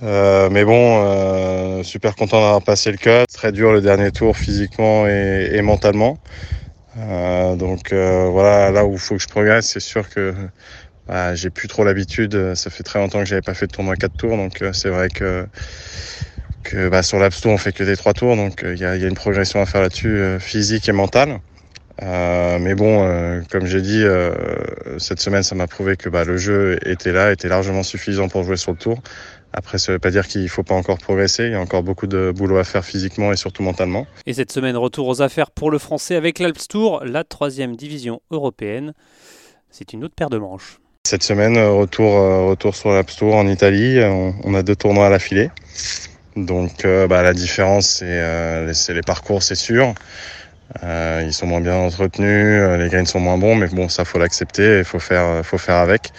[0.03, 3.24] mais bon, super content d'avoir passé le cut.
[3.33, 6.18] Très dur le dernier tour physiquement et mentalement.
[6.98, 10.35] Euh, donc euh, voilà, là où il faut que je progresse, c'est sûr que
[11.07, 12.55] bah, j'ai plus trop l'habitude.
[12.55, 15.09] Ça fait très longtemps que j'avais pas fait de tournoi 4 tours, donc c'est vrai
[15.09, 15.46] que
[16.62, 18.96] que bah, sur l'App Store on fait que des 3 tours, donc il y, a,
[18.96, 21.40] une progression à faire là-dessus, physique et mentale.
[22.03, 24.33] Euh, mais bon, euh, comme j'ai dit, euh,
[24.98, 28.42] cette semaine, ça m'a prouvé que bah, le jeu était là, était largement suffisant pour
[28.44, 29.03] jouer sur le tour.
[29.52, 31.44] Après, ça ne veut pas dire qu'il ne faut pas encore progresser.
[31.44, 34.06] Il y a encore beaucoup de boulot à faire physiquement et surtout mentalement.
[34.26, 38.20] Et cette semaine, retour aux affaires pour le français avec l'Alps Tour, la troisième division
[38.30, 38.92] européenne.
[39.70, 40.78] C'est une autre paire de manches.
[41.04, 42.12] Cette semaine, retour,
[42.48, 43.98] retour sur l'Alps Tour en Italie.
[44.44, 45.50] On, a deux tournois à l'affilée.
[46.36, 49.94] Donc bah, la différence, c'est les parcours, c'est sûr.
[50.84, 54.04] Euh, ils sont moins bien entretenus, euh, les graines sont moins bons, mais bon, ça
[54.04, 56.12] faut l'accepter, il faut faire, faut faire avec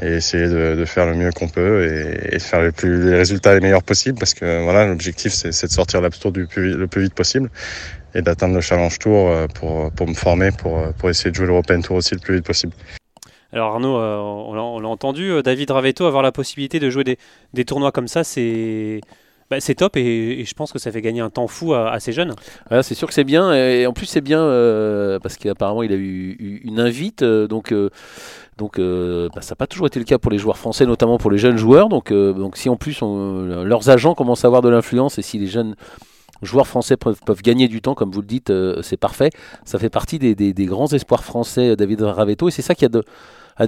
[0.00, 3.16] et essayer de, de faire le mieux qu'on peut et, et, faire les, plus, les
[3.16, 7.02] résultats les meilleurs possibles parce que voilà, l'objectif c'est de sortir l'App Tour le plus
[7.02, 7.50] vite possible
[8.14, 11.46] et d'atteindre le Challenge Tour euh, pour, pour me former, pour, pour essayer de jouer
[11.46, 12.72] l'European Tour aussi le plus vite possible.
[13.52, 17.18] Alors Arnaud, euh, on l'a entendu, David Ravetto avoir la possibilité de jouer des,
[17.52, 19.00] des tournois comme ça, c'est
[19.54, 22.12] bah, c'est top et, je pense que ça fait gagner un temps fou à, ces
[22.12, 22.34] jeunes.
[22.82, 25.96] c'est sûr que c'est bien et en plus c'est bien euh, parce qu'apparemment il a
[25.96, 27.88] eu une invite euh, donc euh,
[28.58, 31.30] donc bah, ça n'a pas toujours été le cas pour les joueurs français notamment pour
[31.30, 35.18] les jeunes joueurs donc donc si en plus leurs agents commencent à avoir de l'influence
[35.18, 35.76] et si les jeunes
[36.42, 39.30] joueurs français peuvent, gagner du temps, comme vous le dites, c'est parfait.
[39.64, 42.90] Ça fait partie des, des, grands espoirs français, David Ravetto, et c'est ça qui a
[42.90, 43.02] de,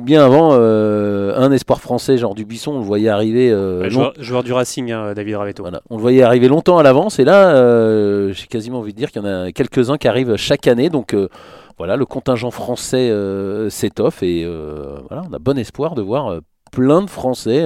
[0.02, 3.50] bien avant, euh, un espoir français, genre Dubuisson, on le voyait arriver.
[3.50, 5.62] Euh, joueur, du Racing, hein, David Ravetto.
[5.62, 5.80] Voilà.
[5.90, 9.10] On le voyait arriver longtemps à l'avance, et là, euh, j'ai quasiment envie de dire
[9.10, 10.90] qu'il y en a quelques-uns qui arrivent chaque année.
[10.90, 11.14] Donc
[11.78, 13.12] voilà, le contingent français
[13.70, 14.44] s'étoffe, et
[15.08, 16.40] voilà, on a bon espoir de voir
[16.72, 17.64] plein de Français,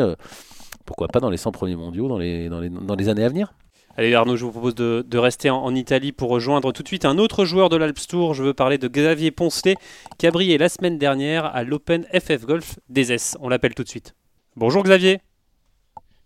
[0.85, 3.29] pourquoi pas dans les 100 premiers mondiaux dans les, dans les, dans les années à
[3.29, 3.53] venir.
[4.01, 7.19] Allez Arnaud, je vous propose de, rester en, Italie pour rejoindre tout de suite un
[7.19, 8.33] autre joueur de l'Alps Tour.
[8.33, 9.75] Je veux parler de Xavier Poncelet
[10.17, 13.37] qui a brillé la semaine dernière à l'Open FF Golf des S.
[13.41, 14.15] On l'appelle tout de suite.
[14.57, 15.21] Bonjour Xavier.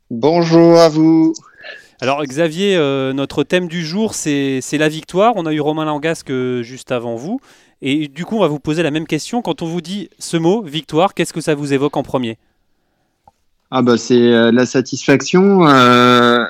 [0.08, 1.34] Bonjour à vous.
[2.00, 5.32] Alors Xavier, euh, notre thème du jour c'est la victoire.
[5.34, 7.40] On a eu Romain Langasque juste avant vous.
[7.82, 9.42] Et du coup on va vous poser la même question.
[9.42, 12.38] Quand on vous dit ce mot, victoire, qu'est-ce que ça vous évoque en premier?
[13.72, 15.66] Ah bah c'est euh, la satisfaction.
[15.66, 16.44] Euh,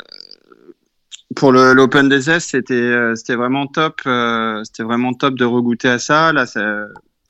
[1.35, 4.01] pour l'Open des S, c'était euh, c'était vraiment top.
[4.07, 6.33] Euh, c'était vraiment top de regoûter à ça.
[6.33, 6.45] Là,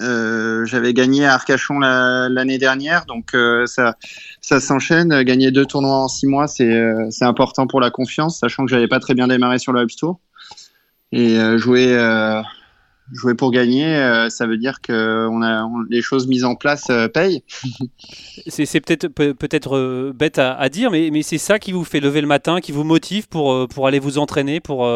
[0.02, 3.32] euh, j'avais gagné à Arcachon l'année dernière, donc
[3.66, 3.96] ça
[4.40, 5.22] ça s'enchaîne.
[5.22, 8.88] Gagner deux tournois en six mois, c'est c'est important pour la confiance, sachant que j'avais
[8.88, 10.20] pas très bien démarré sur le Web Tour
[11.12, 11.96] et jouer
[13.12, 16.84] jouer pour gagner, euh, ça veut dire que on a les choses mises en place
[16.90, 17.42] euh, payent.
[18.46, 22.20] c'est peut-être peut-être euh, bête à, dire, mais, mais c'est ça qui vous fait lever
[22.20, 24.90] le matin, qui vous motive pour, pour aller vous entraîner, pour,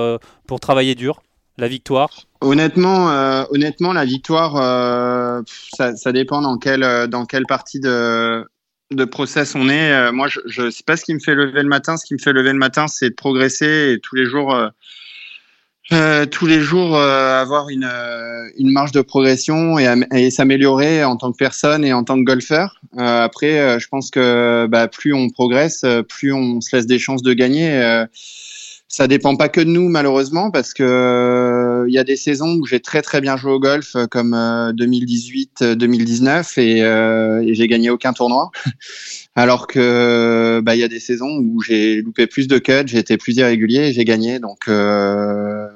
[0.47, 1.21] pour travailler dur,
[1.59, 2.11] la victoire?
[2.41, 3.09] Honnêtement,
[3.51, 5.45] honnêtement, la victoire,
[5.77, 8.45] ça, ça, dépend dans quelle dans quelle partie de
[8.91, 10.11] de process on est.
[10.13, 11.97] moi, je, je sais pas ce qui me fait lever le matin.
[11.97, 14.57] Ce qui me fait lever le matin, c'est de progresser et tous les jours
[15.91, 21.03] euh, tous les jours euh, avoir une, euh, une marge de progression et, et s'améliorer
[21.03, 22.83] en tant que personne et en tant que golfeur.
[22.97, 27.33] après, je pense que bah, plus on progresse, plus on se laisse des chances de
[27.33, 28.05] gagner.
[28.89, 32.67] ça dépend pas que de nous malheureusement parce que il y a des saisons où
[32.67, 34.35] j'ai très très bien joué au golf comme
[34.77, 36.81] 2018-2019 et,
[37.49, 38.51] et j'ai gagné aucun tournoi.
[39.39, 42.99] Alors que bah il y a des saisons où j'ai loupé plus de cuts, j'ai
[42.99, 44.41] été plus irrégulier et j'ai gagné.
[44.41, 45.68] Donc euh,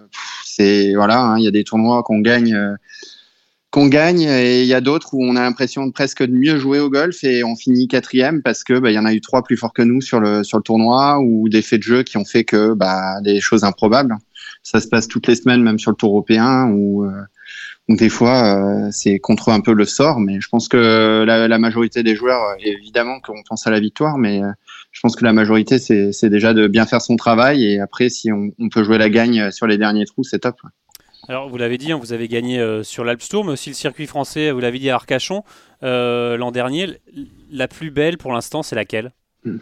[0.94, 2.74] voilà, hein, il y a des tournois qu'on gagne, euh,
[3.70, 6.58] qu'on gagne, et il y a d'autres où on a l'impression de presque de mieux
[6.58, 9.20] jouer au golf et on finit quatrième parce que bah, il y en a eu
[9.20, 12.24] trois plus forts que nous sur le tournoi ou des faits de jeu qui ont
[12.24, 14.16] fait que bah des choses improbables.
[14.62, 17.10] Ça se passe toutes les semaines, même sur le tour européen euh,
[17.88, 21.58] des fois, euh, c'est contre un peu le sort, mais je pense que la, la
[21.58, 24.40] majorité des joueurs, évidemment qu'on pense à la victoire, mais
[24.92, 27.64] je pense que la majorité, c'est déjà de bien faire son travail.
[27.64, 30.60] Et après, si on, peut jouer la gagne sur les derniers trous, c'est top.
[31.28, 33.74] Alors, vous l'avez dit, hein, vous avez gagné euh, sur l'Alps Tour, mais aussi le
[33.74, 35.44] circuit français, vous l'avez dit à Arcachon
[35.82, 36.98] euh, l'an dernier.
[37.50, 39.12] La plus belle pour l'instant, c'est laquelle?
[39.44, 39.58] Hmm.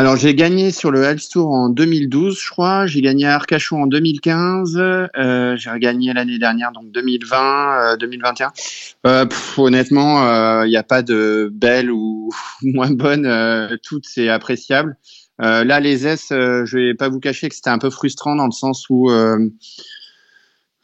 [0.00, 2.86] Alors j'ai gagné sur le Health Tour en 2012, je crois.
[2.86, 4.74] J'ai gagné à Arcachon en 2015.
[4.78, 8.46] Euh, j'ai regagné l'année dernière, donc 2020, 2021.
[8.46, 8.50] Euh,
[9.04, 9.26] euh,
[9.58, 12.30] honnêtement, il n'y a pas de belle ou
[12.62, 13.28] moins bonne.
[13.82, 14.96] toutes c'est appréciable.
[15.38, 18.52] là, les S, je vais pas vous cacher que c'était un peu frustrant dans le
[18.52, 19.10] sens où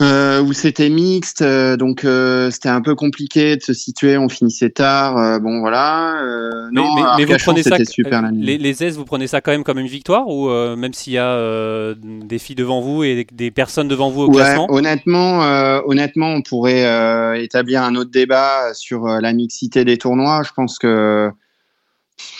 [0.03, 4.19] euh, où c'était mixte, euh, donc euh, c'était un peu compliqué de se situer.
[4.19, 6.21] On finissait tard, euh, bon voilà.
[6.23, 9.41] Euh, Mais, non, mais- mais vous prenez ça, super les, les aises, vous prenez ça
[9.41, 12.81] quand même comme une victoire ou euh, même s'il y a euh, des filles devant
[12.81, 14.67] vous et des, des personnes devant vous au Ouais, classement?
[14.71, 20.43] honnêtement, euh, honnêtement, on pourrait euh, établir un autre débat sur la mixité des tournois.
[20.47, 21.31] Je pense que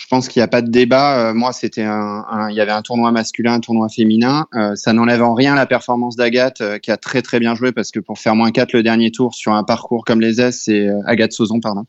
[0.07, 1.19] je pense qu'il n'y a pas de débat.
[1.19, 4.47] Euh, moi, c'était un, il y avait un tournoi masculin, un tournoi féminin.
[4.55, 7.73] Euh, ça n'enlève en rien la performance d'Agathe, euh, qui a très très bien joué
[7.73, 10.61] parce que pour faire moins 4 le dernier tour sur un parcours comme les S,
[10.63, 11.83] c'est Agathe Sauzon, pardon.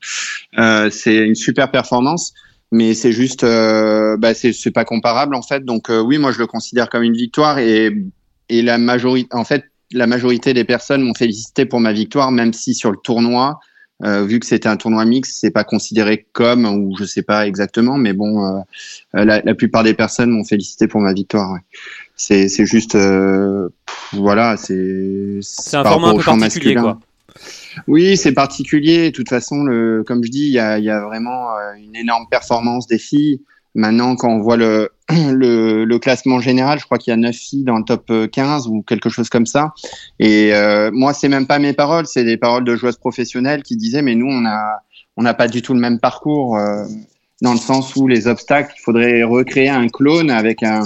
[0.90, 2.34] C'est une super performance.
[2.72, 5.64] Mais c'est juste, bah, c'est pas comparable en fait.
[5.64, 7.92] Donc oui, moi je le considère comme une victoire et
[8.48, 12.52] et la majorité, en fait, la majorité des personnes m'ont félicité pour ma victoire, même
[12.52, 13.60] si sur le tournoi,
[14.04, 17.46] euh, vu que c'était un tournoi mix, c'est pas considéré comme ou je sais pas
[17.46, 18.60] exactement, mais bon, euh,
[19.16, 21.52] euh, la, la plupart des personnes m'ont félicité pour ma victoire.
[21.52, 21.60] ouais.
[22.16, 26.82] C'est c'est juste, euh, pff, voilà, c'est C'est un format peu particulier masculin.
[26.82, 27.00] quoi.
[27.86, 29.10] Oui, c'est particulier.
[29.10, 31.74] De toute façon, le, comme je dis, il y a, il y a vraiment euh,
[31.74, 33.40] une énorme performance des filles.
[33.78, 37.78] Maintenant, quand on voit le, classement général, je crois qu'il y a 9 filles dans
[37.78, 39.72] le top euh, 15 ou quelque chose comme ça.
[40.18, 43.76] Et euh, moi, c'est même pas mes paroles, c'est des paroles de joueuses professionnelles qui
[43.76, 44.44] disaient, mais nous, on
[45.16, 46.56] on n'a pas du tout le même parcours.
[46.56, 46.84] euh,
[47.40, 50.82] dans le sens où les obstacles, il faudrait recréer un clone avec euh,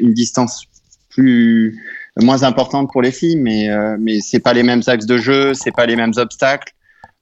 [0.00, 0.64] une distance
[1.10, 1.76] plus,
[2.20, 5.54] moins importante pour les filles, mais euh, mais c'est pas les mêmes axes de jeu,
[5.54, 6.72] c'est pas les mêmes obstacles.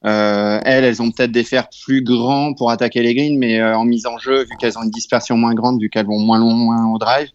[0.05, 3.77] Euh, elles, elles ont peut-être des fers plus grands pour attaquer les greens, mais euh,
[3.77, 6.38] en mise en jeu, vu qu'elles ont une dispersion moins grande, vu qu'elles vont moins
[6.38, 7.29] loin au drive,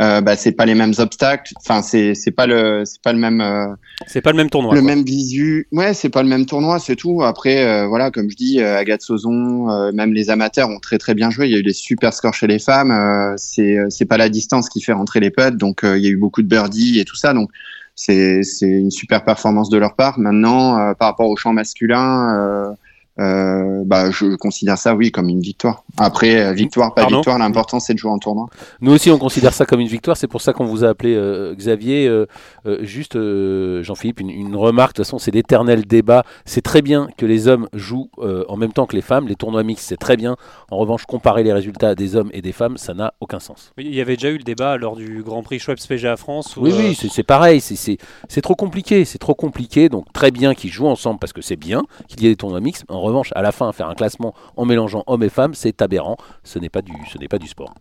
[0.00, 1.52] euh, bah c'est pas les mêmes obstacles.
[1.56, 3.66] Enfin, c'est c'est pas le c'est pas le même euh,
[4.06, 4.72] C'est pas le même tournoi.
[4.74, 4.88] le quoi.
[4.90, 5.66] même visu.
[5.72, 7.22] Ouais, c'est pas le même tournoi, c'est tout.
[7.24, 10.98] Après, euh, voilà, comme je dis, euh, Agathe Sauzon, euh, même les amateurs ont très
[10.98, 11.46] très bien joué.
[11.46, 12.92] Il y a eu des super scores chez les femmes.
[12.92, 16.06] Euh, c'est c'est pas la distance qui fait rentrer les putts, donc euh, il y
[16.06, 17.32] a eu beaucoup de birdies et tout ça.
[17.32, 17.50] Donc
[17.98, 20.18] c'est une super performance de leur part.
[20.18, 22.76] Maintenant, euh, par rapport au champ masculin.
[23.20, 25.82] Euh, bah, je considère ça, oui, comme une victoire.
[25.96, 28.46] Après, euh, victoire, pas Pardon victoire, l'important c'est de jouer en tournoi.
[28.80, 30.16] Nous aussi, on considère ça comme une victoire.
[30.16, 32.06] C'est pour ça qu'on vous a appelé euh, Xavier.
[32.06, 32.26] Euh,
[32.66, 34.92] euh, juste, euh, Jean-Philippe, une, une remarque.
[34.92, 36.24] De toute façon, c'est l'éternel débat.
[36.44, 39.26] C'est très bien que les hommes jouent euh, en même temps que les femmes.
[39.26, 40.36] Les tournois mixtes, c'est très bien.
[40.70, 43.72] En revanche, comparer les résultats des hommes et des femmes, ça n'a aucun sens.
[43.78, 46.56] Il y avait déjà eu le débat lors du Grand Prix Schweppes PGA France.
[46.56, 47.60] Où, Oui, euh, oui, c'est c'est pareil.
[47.60, 49.04] c'est- C'est c'est trop compliqué.
[49.04, 49.88] C'est trop compliqué.
[49.88, 52.60] Donc, très bien qu'ils jouent ensemble parce que c'est bien qu'il y ait des tournois
[52.60, 52.84] mixtes.
[52.88, 56.16] En revanche, à la fin, faire un classement en mélangeant hommes et femmes, c'est aberrant.
[56.44, 57.74] Ce n'est pas du, ce n'est pas du sport.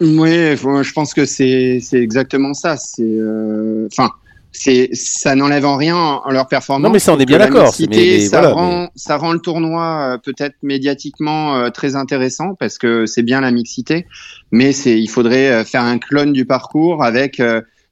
[0.00, 2.76] Oui, je pense que c'est c'est exactement ça.
[2.78, 4.10] C'est euh, enfin.
[4.50, 6.88] c'est ça n'enlève en rien en leur performance.
[6.88, 7.86] Non, mais ça, on est bien d'accord, ça
[8.30, 13.22] voilà, rend ça rend le tournoi euh, peut-être médiatiquement euh, très intéressant parce que c'est
[13.22, 14.06] bien la mixité,
[14.52, 17.40] mais c'est il faudrait faire un clone du parcours avec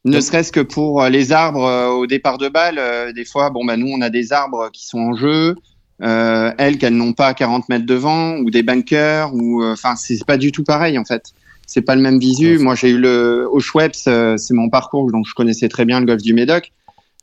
[0.05, 2.81] ne serait-ce que pour les arbres au départ de balle.
[3.15, 5.57] des fois, bon bah nous on a des arbres qui sont en jeu.
[6.01, 9.97] Euh, elles qu'elles n'ont pas à 40 mètres devant ou des bunkers ou euh, enfin
[9.97, 11.33] c'est pas du tout pareil en fait
[11.69, 12.57] c'est pas le même visu.
[12.57, 15.85] Ouais, Moi, j'ai eu le au Schweppes, euh, c'est mon parcours, donc je connaissais très
[15.85, 16.73] bien le golfe du Médoc.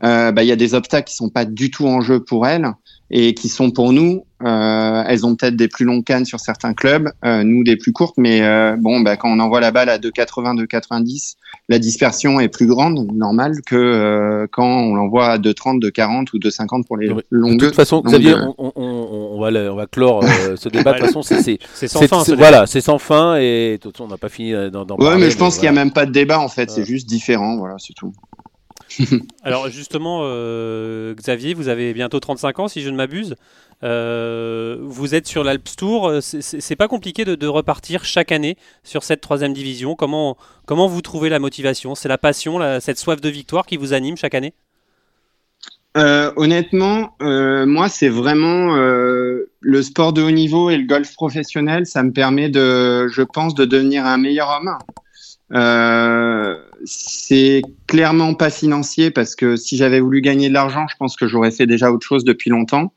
[0.03, 2.45] Euh, bah, il y a des obstacles qui sont pas du tout en jeu pour
[2.45, 2.71] elles
[3.11, 4.25] et qui sont pour nous.
[4.43, 7.93] Euh, elles ont peut-être des plus longues cannes sur certains clubs, euh, nous des plus
[7.93, 11.35] courtes, mais euh, bon, bah, quand on envoie la balle à 2,80, 2,90,
[11.69, 16.37] la dispersion est plus grande, normal, que euh, quand on l'envoie à 2,30, 2,40 ou
[16.39, 17.57] 2,50 pour les longues.
[17.59, 20.93] De toute façon, donc, Xavier, on, on- va, le- on va clore euh, ce débat.
[20.93, 22.23] De toute façon, c'est sans fin.
[22.23, 24.97] ce voilà, c'est sans fin et de toute façon, on n'a pas fini d'en Ouais,
[24.97, 25.21] parler.
[25.25, 26.85] mais je pense qu'il y a même pas de débat en fait, c'est Ouais.
[26.85, 28.13] juste différent, voilà, c'est tout.
[29.43, 33.35] Alors justement, euh, Xavier, vous avez bientôt 35 ans si je ne m'abuse.
[33.83, 36.11] Euh, vous êtes sur l'Alps Tour.
[36.21, 39.95] C'est- pas compliqué de, repartir chaque année sur cette troisième division.
[39.95, 41.95] Comment, vous trouvez la motivation?
[41.95, 44.53] C'est la passion, cette soif de victoire qui vous anime chaque année?
[45.95, 51.85] Euh, honnêtement, moi, c'est vraiment le sport de haut niveau et le golf professionnel.
[51.85, 54.77] Ça me permet de, je pense, de devenir un meilleur homme.
[55.53, 56.55] Euh,
[56.85, 61.27] c'est clairement pas financier parce que si j'avais voulu gagner de l'argent, je pense que
[61.27, 62.93] j'aurais fait déjà autre chose depuis longtemps.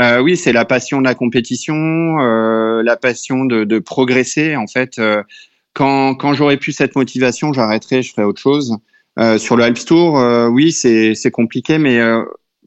[0.00, 1.74] Euh, oui, c'est la passion de la compétition,
[2.20, 4.56] euh, la passion de, progresser.
[4.56, 5.00] En fait,
[5.74, 8.78] quand, quand j'aurais pu cette motivation, j'arrêterais, je ferais autre chose.
[9.36, 10.14] Sur le Alps Tour,
[10.50, 11.98] oui, c'est compliqué, mais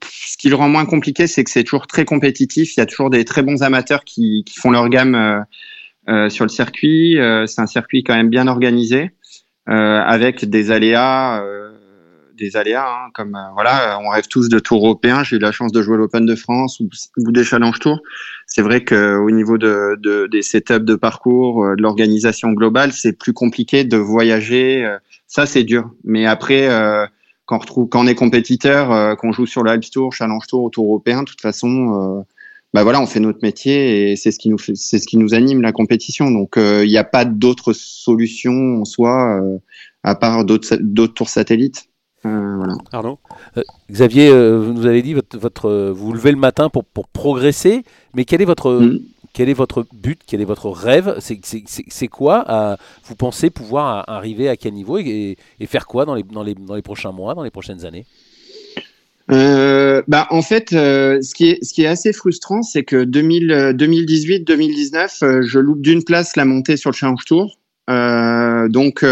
[0.04, 2.78] ce qui le rend moins compliqué, c'est que c'est toujours très compétitif.
[2.78, 5.46] Il y a toujours des très bons amateurs qui, qui font leur gamme
[6.30, 7.20] sur le circuit.
[7.20, 9.12] Euh, c'est un circuit quand même bien organisé,
[9.70, 11.72] euh, avec des aléas, euh,
[12.38, 15.24] des aléas, hein, comme euh, voilà, on rêve tous de tours européens.
[15.24, 18.00] J'ai eu la chance de jouer l'Open de France ou, des Challenge Tours.
[18.46, 22.92] C'est vrai que au niveau de, de des setups de parcours, euh, de l'organisation globale,
[22.92, 24.86] c'est plus compliqué de voyager.
[24.86, 25.90] euh, ça, c'est dur.
[26.04, 27.06] Mais après, euh,
[27.46, 30.72] quand on, retrouve, quand on est compétiteur, qu'on joue sur le Alps Tour, Challenge Tour,
[30.72, 32.26] Tour européen, de toute façon,
[32.76, 35.34] bah voilà, on fait notre métier et c'est ce qui nous c'est ce qui nous
[35.34, 36.30] anime la compétition.
[36.30, 39.42] Donc il n'y a pas d'autre solution en soi
[40.04, 41.90] à part d'autres d'autres tours satellites.
[42.24, 42.76] voilà.
[42.92, 43.18] Arnaud?
[43.90, 47.84] Xavier, vous nous avez dit votre, votre vous vous levez le matin pour, pour progresser,
[48.14, 49.00] mais quel est votre mm.
[49.36, 51.18] Quel est votre but Quel est votre rêve?
[51.20, 55.36] C'est quoi Vous pensez pouvoir arriver à quel niveau et,
[55.66, 58.06] faire quoi dans les, dans, les, dans les, prochains mois, dans les prochaines années?
[59.32, 63.04] Euh, bah, en fait, euh, ce, qui est, ce qui est assez frustrant, c'est que
[63.06, 67.60] 2018-2019, euh, je loupe d'une place la montée sur le Challenge Tour.
[67.88, 69.04] donc,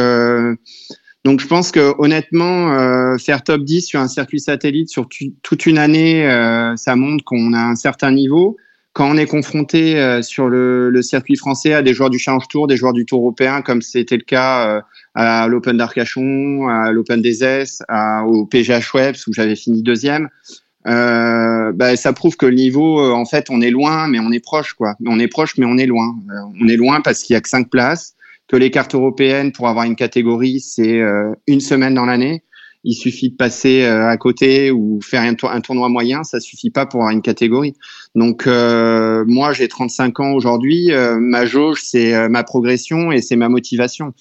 [1.25, 5.07] donc, je pense que honnêtement, faire top 10 sur un circuit satellite sur
[5.41, 6.27] toute une année,
[6.75, 8.57] ça montre qu'on a un certain niveau
[8.93, 12.67] quand on est confronté euh, sur le, circuit français à des joueurs du Challenge Tour,
[12.67, 14.81] des joueurs du Tour européen, comme c'était le cas euh,
[15.15, 20.29] à l'Open d'Arcachon, à l'Open des S, à, au PGH Webs où j'avais fini deuxième,
[20.85, 24.43] euh, bah, ça prouve que le niveau, en fait, on est loin, mais on est
[24.43, 24.95] proche, quoi.
[25.05, 26.15] On est proche, mais on est loin.
[26.61, 28.13] on est loin parce qu'il y a que cinq places,
[28.47, 31.01] que les cartes européennes pour avoir une catégorie, c'est
[31.47, 32.43] une semaine dans l'année
[32.83, 36.69] il suffit de passer euh, à côté ou faire un, un, tournoi moyen, ça suffit
[36.69, 37.75] pas pour avoir une catégorie.
[38.15, 43.35] Donc euh, moi j'ai 35 ans aujourd'hui, euh, ma jauge c'est ma progression et c'est
[43.35, 44.13] ma motivation.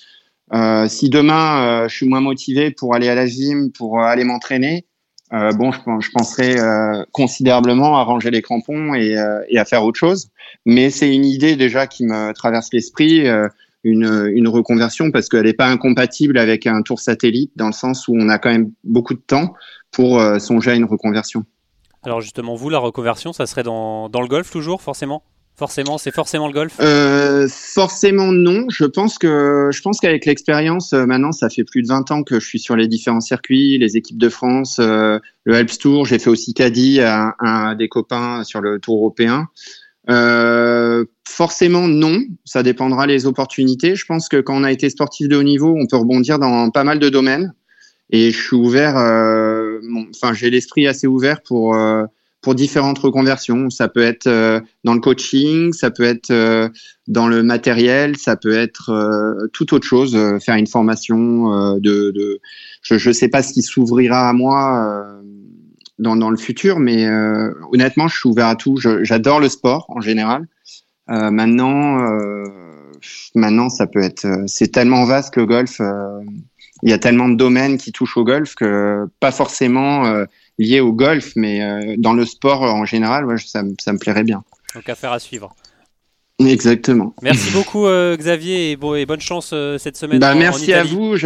[0.88, 4.86] si demain je suis moins motivé pour aller à la gym, pour aller m'entraîner,
[5.30, 6.56] bon je, je penserai
[7.10, 9.16] considérablement à ranger les crampons et,
[9.48, 10.28] et, à faire autre chose.
[10.66, 13.26] Mais c'est une idée déjà qui me traverse l'esprit
[13.84, 18.08] une, une reconversion parce qu'elle n'est pas incompatible avec un tour satellite dans le sens
[18.08, 19.54] où on a quand même beaucoup de temps
[19.90, 21.44] pour euh, songer à une reconversion.
[22.02, 25.22] Alors justement, vous, la reconversion, ça serait dans, dans le golf toujours, forcément?
[25.54, 26.74] Forcément, c'est forcément le golf?
[26.80, 28.64] Euh, Forcément non.
[28.70, 32.22] Je pense que je pense qu'avec l'expérience, euh, maintenant, ça fait plus de 20 ans
[32.22, 35.20] que je suis sur les différents circuits, les équipes de France, le
[35.54, 36.06] Alps Tour.
[36.06, 39.48] J'ai fait aussi caddie à, à, des copains sur le Tour européen.
[40.10, 43.94] Euh, forcément non, ça dépendra les opportunités.
[43.94, 46.70] Je pense que quand on a été sportif de haut niveau, on peut rebondir dans
[46.70, 47.54] pas mal de domaines.
[48.10, 49.78] Et je suis ouvert, euh,
[50.10, 52.04] enfin j'ai l'esprit assez ouvert pour euh,
[52.42, 53.70] pour différentes reconversions.
[53.70, 56.68] Ça peut être euh, dans le coaching, ça peut être euh,
[57.06, 60.18] dans le matériel, ça peut être tout autre chose.
[60.44, 62.40] faire une formation de, de,
[62.82, 65.20] je ne sais pas ce qui s'ouvrira à moi
[65.98, 68.78] dans, dans le futur, mais euh, honnêtement, je suis ouvert à tout.
[69.02, 70.46] J'adore le sport en général.
[71.10, 72.44] Euh, maintenant, euh,
[73.34, 74.26] maintenant, ça peut être.
[74.46, 75.80] C'est tellement vaste le golf.
[76.82, 80.24] il y a tellement de domaines qui touchent au golf que pas forcément
[80.58, 84.44] lié au golf, mais dans le sport en général, ça, ça me plairait bien.
[84.74, 85.54] Donc affaire à suivre.
[86.46, 87.14] Exactement.
[87.22, 90.18] Merci beaucoup euh, Xavier et, bon, et, bonne chance euh, cette semaine.
[90.18, 91.16] Bah, merci à vous.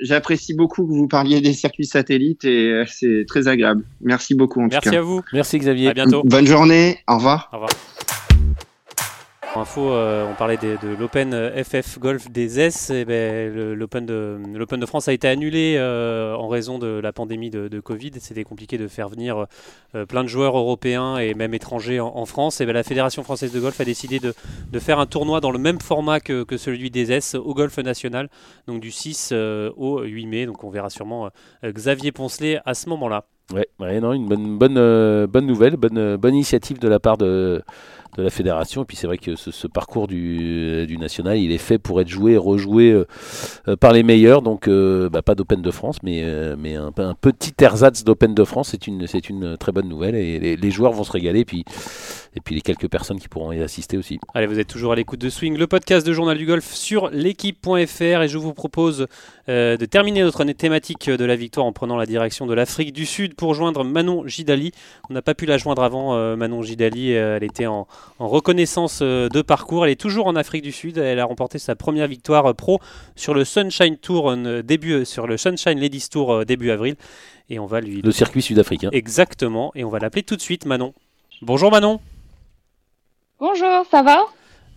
[0.00, 3.84] J'apprécie beaucoup que vous parliez des circuits satellites et euh, c'est très agréable.
[4.00, 4.90] Merci beaucoup en merci tout cas.
[4.90, 5.22] Merci à vous.
[5.32, 5.88] Merci Xavier.
[5.88, 6.22] À bientôt.
[6.24, 6.98] Bonne journée.
[7.08, 7.48] Au revoir.
[7.52, 7.70] Au revoir.
[9.54, 12.88] Info, euh, on parlait de, l'Open FF Golf des S.
[12.88, 17.80] Et ben, L'Open de, France a été annulé euh, en raison de la pandémie de,
[17.80, 18.12] Covid.
[18.18, 19.46] C'était compliqué de faire venir
[19.94, 22.62] euh, plein de joueurs européens et même étrangers en, France.
[22.62, 24.34] Et ben, la Fédération française de golf a décidé de,
[24.78, 28.30] faire un tournoi dans le même format que, que, celui des S au Golf National,
[28.66, 29.32] donc du 6
[29.76, 30.46] au 8 mai.
[30.46, 31.28] Donc on verra sûrement
[31.62, 33.26] Xavier Poncelet à ce moment-là.
[33.52, 37.62] Ouais, ouais, non, une bonne, bonne, bonne nouvelle, bonne, bonne initiative de la part de
[38.16, 38.82] de la fédération.
[38.82, 42.08] Et puis c'est vrai que ce, parcours du, du, national, il est fait pour être
[42.08, 43.06] joué et rejoué euh,
[43.68, 44.42] euh, par les meilleurs.
[44.42, 46.22] Donc euh, bah, pas d'Open de France, mais,
[46.58, 50.14] mais un, petit ersatz d'Open de France, c'est une, c'est une très bonne nouvelle.
[50.14, 51.40] Et les, joueurs vont se régaler.
[51.40, 51.64] Et puis,
[52.34, 54.18] et puis les quelques personnes qui pourront y assister aussi.
[54.34, 57.10] Allez, vous êtes toujours à l'écoute de Swing, le podcast de Journal du Golf sur
[57.10, 58.22] l'équipe.fr.
[58.22, 59.06] Et je vous propose
[59.48, 63.34] de terminer notre thématique de la victoire en prenant la direction de l'Afrique du Sud
[63.34, 64.72] pour joindre Manon Gidali.
[65.10, 67.10] On n'a pas pu la joindre avant, Manon Gidali.
[67.12, 67.86] elle était en,
[68.18, 69.84] en reconnaissance euh, de parcours.
[69.84, 70.98] Elle est toujours en Afrique du Sud.
[70.98, 72.80] Elle a remporté sa première victoire euh, pro
[73.16, 76.96] sur le Sunshine Tour euh, début sur le Sunshine Ladies Tour début avril.
[77.50, 78.88] Et on va lui le circuit sud-africain.
[78.92, 79.72] Exactement.
[79.74, 80.94] Et on va l'appeler tout de suite Manon.
[81.42, 82.00] Bonjour Manon.
[83.44, 84.20] Bonjour, ça va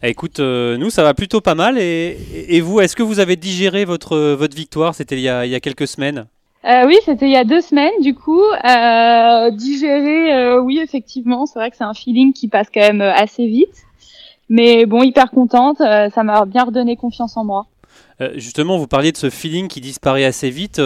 [0.02, 1.78] eh, Écoute, nous ça va plutôt pas mal.
[1.78, 4.96] Et, vous, est-ce que vous avez digéré votre, votre victoire?
[4.96, 6.26] C'était il, y a quelques semaines
[6.68, 8.42] euh, oui, c'était il y a deux semaines, du coup.
[8.42, 13.02] Euh, digérer, euh, oui, effectivement, c'est vrai que c'est un feeling qui passe quand même
[13.02, 13.84] euh, assez vite.
[14.50, 17.68] Mais bon, hyper contente, euh, ça m'a bien redonné confiance en moi.
[18.34, 20.82] justement, vous parliez de ce feeling qui disparaît assez vite.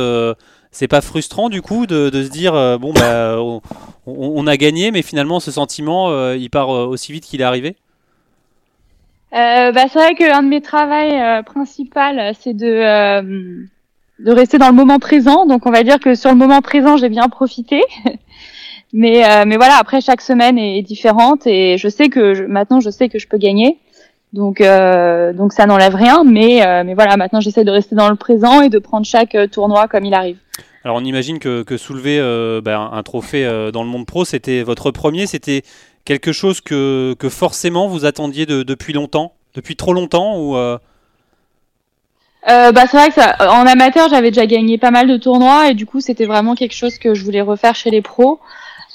[0.72, 3.62] C'est pas frustrant, du coup, de, de se dire, bon, bah, on,
[4.06, 7.76] on, a gagné, mais finalement, ce sentiment, il part aussi vite qu'il est arrivé?
[9.32, 12.00] Bah, C'est vrai qu'un de mes travaux principaux,
[12.40, 13.68] c'est de
[14.20, 15.46] de rester dans le moment présent.
[15.46, 17.82] Donc on va dire que sur le moment présent, j'ai bien profité.
[18.94, 22.90] mais euh, mais voilà, après chaque semaine est, différente et je sais que maintenant je
[22.90, 23.80] sais que je peux gagner.
[24.34, 28.10] Donc euh, donc ça n'enlève rien, mais euh, mais voilà, maintenant j'essaie de rester dans
[28.10, 30.38] le présent et de prendre chaque tournoi comme il arrive.
[30.84, 32.20] Alors on imagine que, que soulever
[32.64, 35.64] ben, un trophée dans le monde pro, c'était votre premier, c'était
[36.06, 40.56] quelque chose que, que forcément vous attendiez de, depuis longtemps, depuis trop longtemps ou
[42.48, 45.70] euh, bah, c'est vrai que ça, en amateur, j'avais déjà gagné pas mal de tournois
[45.70, 48.40] et du coup, c'était vraiment quelque chose que je voulais refaire chez les pros.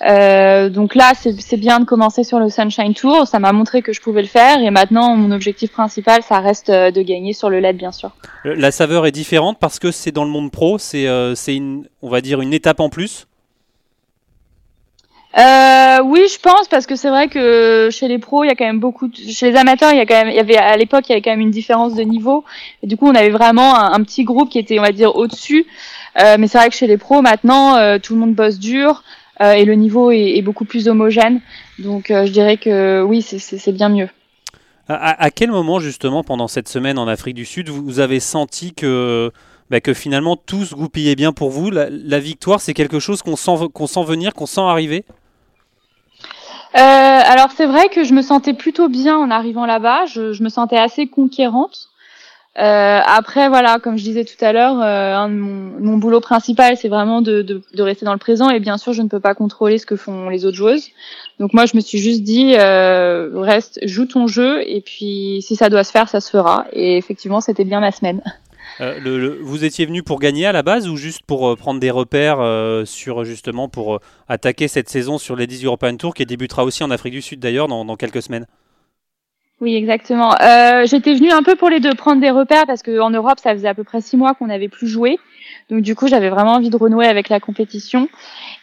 [0.04, 3.26] Euh, donc là, c'est bien de commencer sur le Sunshine Tour.
[3.26, 6.70] Ça m'a montré que je pouvais le faire et maintenant, mon objectif principal, ça reste
[6.70, 8.10] euh, de gagner sur le LED, bien sûr.
[8.44, 10.78] La saveur est différente parce que c'est dans le monde pro.
[10.78, 11.34] C'est, euh,
[12.02, 13.26] on va dire, une étape en plus.
[15.36, 18.54] Euh, oui, je pense parce que c'est vrai que chez les pros, il y a
[18.54, 19.08] quand même beaucoup.
[19.08, 19.16] De...
[19.16, 21.12] Chez les amateurs, il y a quand même, il y avait à l'époque, il y
[21.12, 22.44] avait quand même une différence de niveau.
[22.82, 25.66] Et du coup, on avait vraiment un, petit groupe qui était, on va dire, au-dessus.
[26.22, 29.02] Euh, mais c'est vrai que chez les pros, maintenant, euh, tout le monde bosse dur
[29.40, 31.40] euh, et le niveau est, est, beaucoup plus homogène.
[31.78, 34.08] Donc, euh, je dirais que oui, c'est bien mieux.
[34.88, 38.74] À, à, quel moment justement pendant cette semaine en Afrique du Sud, vous avez senti
[38.74, 39.32] que
[39.70, 41.70] bah, que finalement tout se goupillait bien pour vous?
[41.70, 45.04] La, la victoire, c'est quelque chose qu'on sent, qu'on sent venir, qu'on sent arriver?
[46.76, 50.06] Euh, alors c'est vrai que je me sentais plutôt bien en arrivant là-bas.
[50.06, 51.88] Je, je, me sentais assez conquérante.
[52.56, 56.88] Euh, après voilà, comme je disais tout à l'heure, euh, mon, mon, boulot principal c'est
[56.88, 59.34] vraiment de, de, de, rester dans le présent et bien sûr je ne peux pas
[59.34, 60.90] contrôler ce que font les autres joueuses.
[61.40, 65.56] Donc moi je me suis juste dit euh, reste, joue ton jeu et puis si
[65.56, 66.66] ça doit se faire ça se fera.
[66.72, 68.22] Et effectivement c'était bien ma semaine.
[68.80, 71.78] Euh, le, vous étiez venu pour gagner à la base ou juste pour euh, prendre
[71.78, 76.26] des repères euh, sur justement pour attaquer cette saison sur les 10 European Tour qui
[76.26, 78.46] débutera aussi en Afrique du Sud d'ailleurs dans, dans, quelques semaines?
[79.60, 80.34] Oui, exactement.
[80.84, 83.68] J'étais venu un peu pour les deux, prendre des repères parce qu'en Europe ça faisait
[83.68, 85.18] à peu près six mois qu'on n'avait plus joué.
[85.70, 88.08] Donc du coup j'avais vraiment envie de renouer avec la compétition.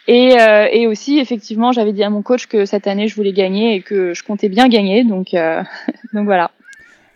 [0.08, 0.36] Et,
[0.72, 3.82] et aussi effectivement j'avais dit à mon coach que cette année je voulais gagner et
[3.82, 5.04] que je comptais bien gagner.
[5.04, 5.30] Donc,
[6.14, 6.52] donc voilà.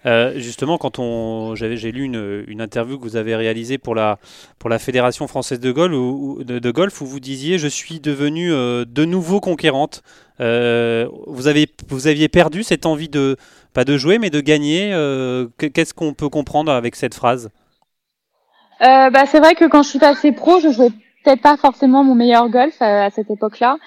[0.05, 4.19] Euh, justement, quand on, j'ai lu une, une, interview que vous avez réalisée pour la,
[4.59, 8.53] pour la Fédération française de golf, où, de, golf, où vous disiez je suis devenue
[8.53, 10.03] euh, de nouveau conquérante.
[10.41, 13.37] Euh, vous, avez, vous aviez perdu cette envie de,
[13.73, 14.93] pas de jouer, mais de gagner.
[14.93, 17.49] Euh, qu'est-ce qu'on peut comprendre avec cette phrase?
[18.79, 20.91] Bah, C'est vrai que quand je suis passée pro, je jouais
[21.23, 23.77] peut-être pas forcément mon meilleur golf à cette époque-là.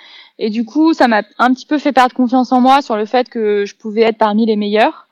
[0.41, 3.05] Et du coup, ça m'a un petit peu fait perdre confiance en moi sur le
[3.05, 5.08] fait que je pouvais être parmi les meilleurs.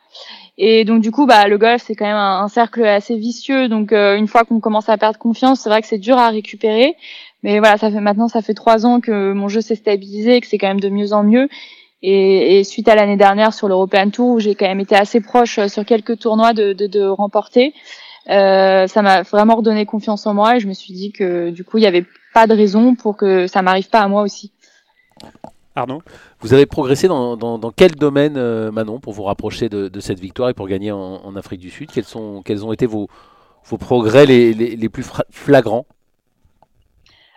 [0.58, 3.68] Et donc du coup, bah, le golf c'est quand même un, cercle assez vicieux.
[3.68, 6.30] Donc euh, une fois qu'on commence à perdre confiance, c'est vrai que c'est dur à
[6.30, 6.96] récupérer.
[7.42, 10.40] Mais voilà, ça fait maintenant ça fait trois ans que mon jeu s'est stabilisé, et
[10.40, 11.48] que c'est quand même de mieux en mieux.
[12.02, 15.20] Et, et suite à l'année dernière sur l'European Tour où j'ai quand même été assez
[15.20, 17.74] proche euh, sur quelques tournois de, de, de remporter,
[18.28, 21.62] euh, ça m'a vraiment redonné confiance en moi et je me suis dit que du
[21.62, 22.04] coup il n'y avait
[22.34, 24.52] pas de raison pour que ça m'arrive pas à moi aussi.
[25.76, 26.02] Arnaud
[26.40, 30.00] Vous avez progressé dans, dans, dans quel domaine, euh, Manon, pour vous rapprocher de, de,
[30.00, 31.90] cette victoire et pour gagner en, en Afrique du Sud?
[31.92, 33.08] Quels, sont, quels ont été vos,
[33.64, 35.86] vos progrès les, les, les plus flagrants?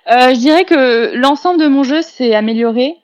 [0.09, 2.95] Euh, Je dirais que l'ensemble de mon jeu s'est amélioré.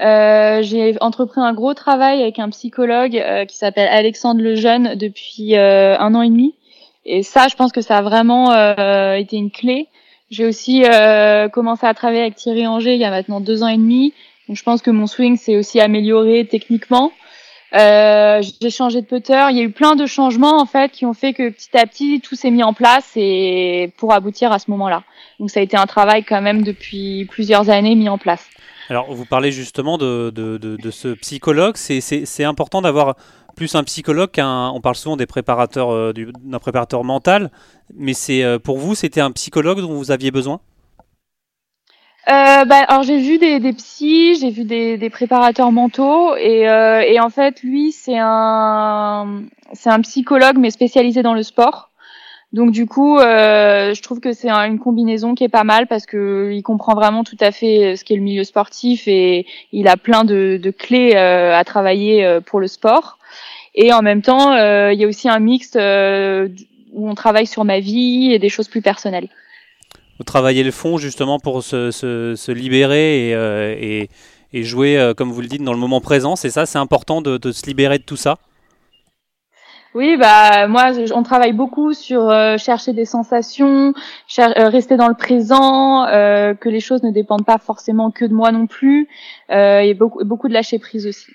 [0.00, 5.54] Euh, j'ai entrepris un gros travail avec un psychologue euh, qui s'appelle Alexandre Lejeune depuis
[5.56, 6.56] euh, un an et demi.
[7.04, 9.88] Et ça, je pense que ça a vraiment euh, été une clé.
[10.30, 10.82] J'ai aussi
[11.52, 14.14] commencé à travailler avec Thierry Anger il y a maintenant deux ans et demi.
[14.54, 17.12] Je pense que mon swing s'est aussi amélioré techniquement.
[17.74, 19.46] Euh, j'ai changé de putter.
[19.50, 21.86] Il y a eu plein de changements en fait qui ont fait que petit à
[21.86, 25.04] petit tout s'est mis en place et pour aboutir à ce moment-là.
[25.40, 28.46] Donc ça a été un travail quand même depuis plusieurs années mis en place.
[28.90, 30.30] Alors vous parlez justement de
[30.90, 31.76] ce psychologue.
[31.76, 33.16] C'est important d'avoir
[33.56, 34.70] plus un psychologue qu'un.
[34.70, 37.50] On parle souvent des préparateurs euh, d'un préparateur mental,
[37.94, 40.60] mais c'est euh, pour vous c'était un psychologue dont vous aviez besoin?
[42.28, 46.68] Euh, bah, alors j'ai vu des, des psys, j'ai vu des, des, préparateurs mentaux et,
[46.68, 49.42] euh, et en fait lui c'est un
[49.72, 51.90] c'est un psychologue mais spécialisé dans le sport.
[52.52, 56.06] Donc du coup euh, je trouve que c'est une combinaison qui est pas mal parce
[56.06, 59.96] que il comprend vraiment tout à fait ce qu'est le milieu sportif et il a
[59.96, 63.18] plein de, de clés euh, à travailler euh, pour le sport.
[63.74, 64.52] Et en même temps
[64.90, 68.68] il y a aussi un mix où on travaille sur ma vie et des choses
[68.68, 69.28] plus personnelles
[70.22, 74.08] travailler le fond justement pour se, se, libérer et, euh, et,
[74.52, 76.36] et, jouer, euh, comme vous le dites, dans le moment présent.
[76.36, 78.38] C'est ça, c'est important de, se libérer de tout ça?
[79.94, 83.92] Oui, bah moi, on travaille beaucoup sur euh, chercher des sensations,
[84.38, 88.66] rester dans le présent, que les choses ne dépendent pas forcément que de moi non
[88.66, 89.08] plus,
[89.50, 91.32] et beaucoup, beaucoup de lâcher prise aussi.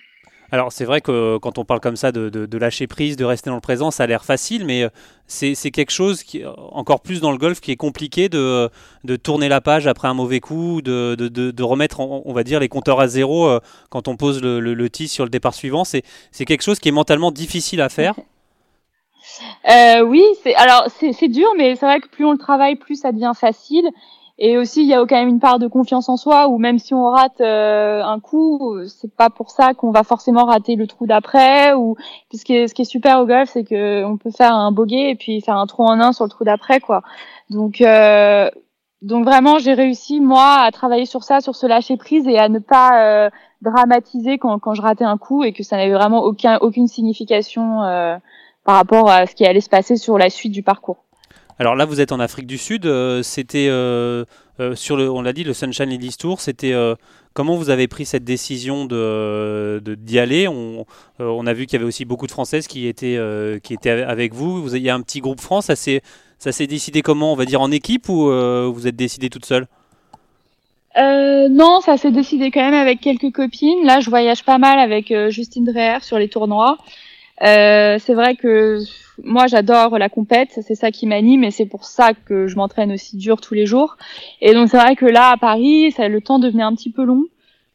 [0.51, 3.55] Alors c'est vrai que quand on parle comme ça de, lâcher prise, de rester dans
[3.55, 4.89] le présent, ça a l'air facile, mais euh,
[5.27, 8.69] c'est quelque chose qui, encore plus dans le golf, qui est compliqué de,
[9.03, 12.99] de tourner la page après un mauvais coup, de, remettre, on va dire, les compteurs
[12.99, 15.83] à zéro euh, quand on pose le, le, tee sur le départ suivant.
[15.83, 16.03] C'est
[16.45, 18.15] quelque chose qui est mentalement difficile à faire.
[19.69, 20.23] Euh, oui,
[20.55, 23.87] alors c'est dur, mais c'est vrai que plus on le travaille, plus ça devient facile.
[24.39, 26.77] Et aussi, il y a quand même une part de confiance en soi, où même
[26.77, 30.85] si on rate euh, un coup, c'est pas pour ça qu'on va forcément rater le
[30.85, 31.73] trou d'après.
[31.73, 31.95] Ou
[32.33, 34.71] ce qui est, ce qui est super au golf, c'est que on peut faire un
[34.71, 37.01] bogey et puis faire un trou en un sur le trou d'après, quoi.
[37.49, 38.49] Donc euh,
[39.01, 42.49] donc vraiment, j'ai réussi moi à travailler sur ça, sur ce lâcher prise et à
[42.49, 43.29] ne pas euh,
[43.61, 47.83] dramatiser quand, quand je ratais un coup et que ça n'avait vraiment aucun aucune signification
[47.83, 48.17] euh,
[48.63, 51.06] par rapport à ce qui allait se passer sur la suite du parcours.
[51.59, 52.85] Alors là, vous êtes en Afrique du Sud.
[52.85, 54.25] Euh, c'était euh,
[54.59, 56.39] euh, sur le, on l'a dit, le Sunshine Ladies Tour.
[56.39, 56.73] C'était
[57.33, 60.47] comment vous avez pris cette décision de d'y aller?
[60.47, 60.85] On,
[61.19, 63.19] on, a vu qu'il y avait aussi beaucoup de Françaises qui étaient
[63.63, 64.61] qui étaient avec vous.
[64.61, 65.65] Vous il y a un petit groupe France.
[65.65, 66.01] Ça s'est
[66.37, 67.33] ça s'est décidé comment?
[67.33, 69.67] On va dire en équipe ou vous êtes décidé toute seule?
[70.95, 73.83] Non, ça s'est décidé quand même avec quelques copines.
[73.83, 76.77] Là, je voyage pas mal avec Justine Dreher sur les tournois.
[77.41, 78.79] C'est vrai que
[79.23, 82.91] moi j'adore la compète, c'est ça qui m'anime et c'est pour ça que je m'entraîne
[82.91, 83.97] aussi dur tous les jours.
[84.41, 87.03] Et donc c'est vrai que là à Paris, ça, le temps devenait un petit peu
[87.03, 87.25] long.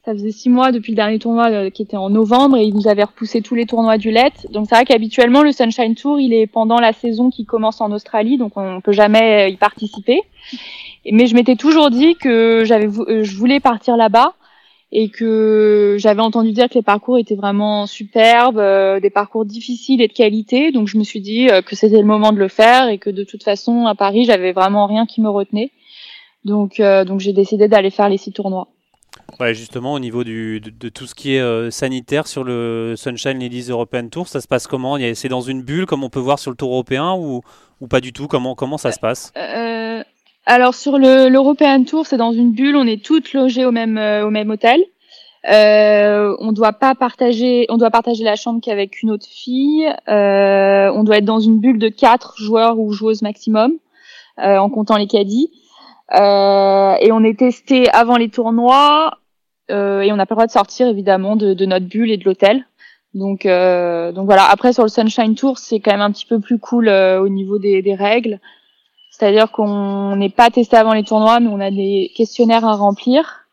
[0.05, 2.75] Ça faisait six mois depuis le dernier tournoi euh, qui était en novembre et ils
[2.75, 4.33] nous avaient repoussé tous les tournois du LET.
[4.51, 7.93] Donc c'est vrai qu'habituellement le Sunshine Tour il est pendant la saison qui commence en
[7.93, 10.21] Australie, donc on peut jamais y participer.
[11.11, 14.35] Mais je m'étais toujours dit que j'avais, euh, je voulais partir là-bas
[14.95, 20.03] et que j'avais entendu dire que les parcours étaient vraiment superbes, euh, des parcours difficiles
[20.03, 20.71] et de qualité.
[20.71, 23.09] Donc je me suis dit euh, que c'était le moment de le faire et que
[23.09, 25.71] de toute façon à Paris j'avais vraiment rien qui me retenait.
[26.45, 28.69] Donc euh, donc j'ai décidé d'aller faire les six tournois.
[29.41, 33.67] Ouais, justement, au niveau du, de, tout ce qui est sanitaire sur le Sunshine Ladies
[33.71, 34.99] European Tour, ça se passe comment?
[35.15, 37.41] C'est dans une bulle comme on peut voir sur le Tour européen ou,
[37.81, 38.27] ou pas du tout?
[38.27, 39.33] Comment, comment ça se passe?
[40.47, 43.99] Alors sur le l'European Tour, c'est dans une bulle, on est toutes logées au même
[43.99, 44.83] euh, au même hôtel.
[45.49, 49.87] Euh, on doit pas partager, on doit partager la chambre qu'avec une autre fille.
[50.09, 53.73] Euh, on doit être dans une bulle de quatre joueurs ou joueuses maximum,
[54.39, 55.51] euh, en comptant les caddies.
[56.13, 59.19] Et on est testé avant les tournois
[59.71, 62.67] et on n'a pas le droit de sortir évidemment de, notre bulle et de l'hôtel.
[63.15, 64.45] Donc donc voilà.
[64.51, 67.59] Après sur le Sunshine Tour, c'est quand même un petit peu plus cool au niveau
[67.59, 68.41] des règles.
[69.13, 73.47] C'est-à-dire qu'on n'est pas testé avant les tournois, mais on a des questionnaires à remplir.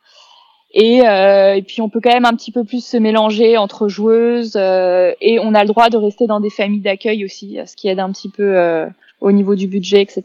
[0.71, 3.87] Et, euh, et, puis on peut quand même un petit peu plus se mélanger entre
[3.87, 7.75] joueuses euh, et on a le droit de rester dans des familles d'accueil aussi, ce
[7.75, 8.85] qui aide un petit peu euh,
[9.19, 10.21] au niveau du budget, etc.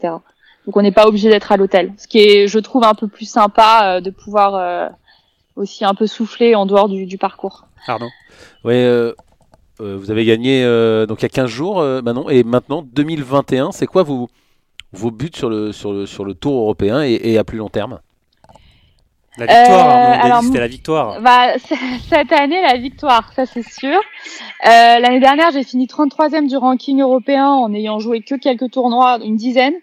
[0.65, 3.07] Donc on n'est pas obligé d'être à l'hôtel, ce qui est, je trouve, un peu
[3.07, 4.87] plus sympa euh, de pouvoir euh,
[5.55, 7.65] aussi un peu souffler en dehors du, parcours.
[7.87, 8.07] Pardon.
[8.63, 8.75] Oui,
[9.79, 10.63] vous avez gagné
[11.07, 14.29] donc il y a 15 jours, Manon, et maintenant 2021, c'est quoi vous
[14.93, 17.99] vos buts sur le, sur le, sur le tour européen et, à plus long terme
[19.37, 21.21] la victoire, euh, c'était la victoire.
[21.21, 21.57] Bah,
[22.09, 23.99] cette année, la victoire, ça c'est sûr.
[24.65, 29.19] Euh, L'année dernière, j'ai fini 33e du ranking européen en ayant joué que quelques tournois,
[29.21, 29.73] une dizaine.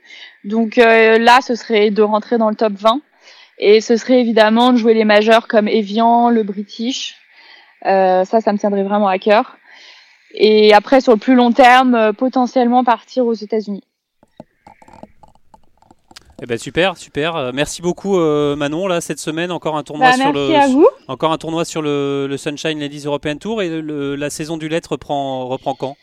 [0.44, 3.02] Donc euh, là, ce serait de rentrer dans le top 20.
[3.58, 7.16] Et ce serait évidemment de jouer les majeurs comme Evian, le British.
[7.86, 9.56] Euh, ça, ça me tiendrait vraiment à cœur.
[10.34, 13.84] Et après, sur le plus long terme, euh, potentiellement partir aux États-Unis.
[16.44, 17.36] Eh ben super, super.
[17.36, 18.88] Euh, merci beaucoup euh, Manon.
[18.88, 20.88] Là cette semaine encore un tournoi bah, sur le à vous.
[21.06, 25.46] encore un tournoi sur le, Sunshine Ladies European Tour et la saison du lettre reprend
[25.46, 25.96] reprend quand?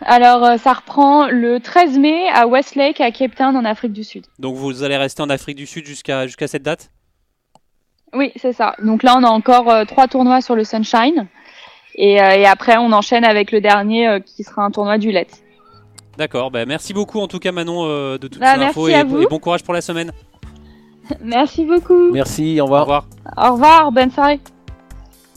[0.00, 4.02] Alors euh, ça reprend le 13 mai à Westlake à Cape Town en Afrique du
[4.02, 4.24] Sud.
[4.38, 6.90] Donc vous allez rester en Afrique du Sud jusqu'à jusqu'à cette date?
[8.14, 8.76] Oui c'est ça.
[8.82, 11.26] Donc là on a encore trois tournois sur le Sunshine
[11.96, 15.36] et, et, après on enchaîne avec le dernier qui sera un tournoi du lettre.
[16.18, 19.04] D'accord, bah merci beaucoup en tout cas Manon euh, de toutes bah, ces infos et,
[19.04, 20.10] bon courage pour la semaine.
[21.22, 22.10] Merci beaucoup.
[22.10, 22.82] Merci, au revoir.
[22.82, 23.06] Au revoir.
[23.36, 24.40] Au revoir, bonne soirée.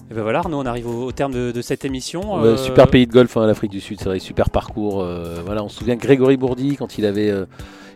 [0.09, 2.43] Et ben voilà, nous on arrive au, terme de, cette émission.
[2.43, 5.01] Euh, super pays de golf, hein, l'Afrique du Sud, c'est vrai, super parcours.
[5.01, 7.31] Euh, voilà, on se souvient Grégory Bourdi quand il avait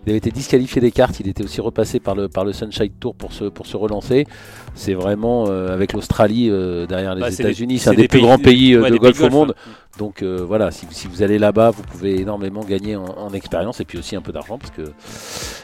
[0.06, 2.92] il avait été disqualifié des cartes, il était aussi repassé par le, par le Sunshine
[3.00, 4.28] Tour pour se, pour se relancer.
[4.76, 8.38] C'est vraiment, euh, avec l'Australie euh, derrière les bah, États-Unis, c'est un des, plus grands
[8.38, 9.56] pays euh, de golf au monde.
[9.98, 13.98] Donc voilà, si, si, vous allez là-bas, vous pouvez énormément gagner en, expérience et puis
[13.98, 14.84] aussi un peu d'argent parce que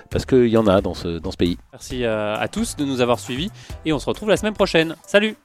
[0.09, 1.57] parce qu'il y en a dans ce, dans ce pays.
[1.71, 3.51] Merci à tous de nous avoir suivis
[3.85, 4.95] et on se retrouve la semaine prochaine.
[5.05, 5.35] Salut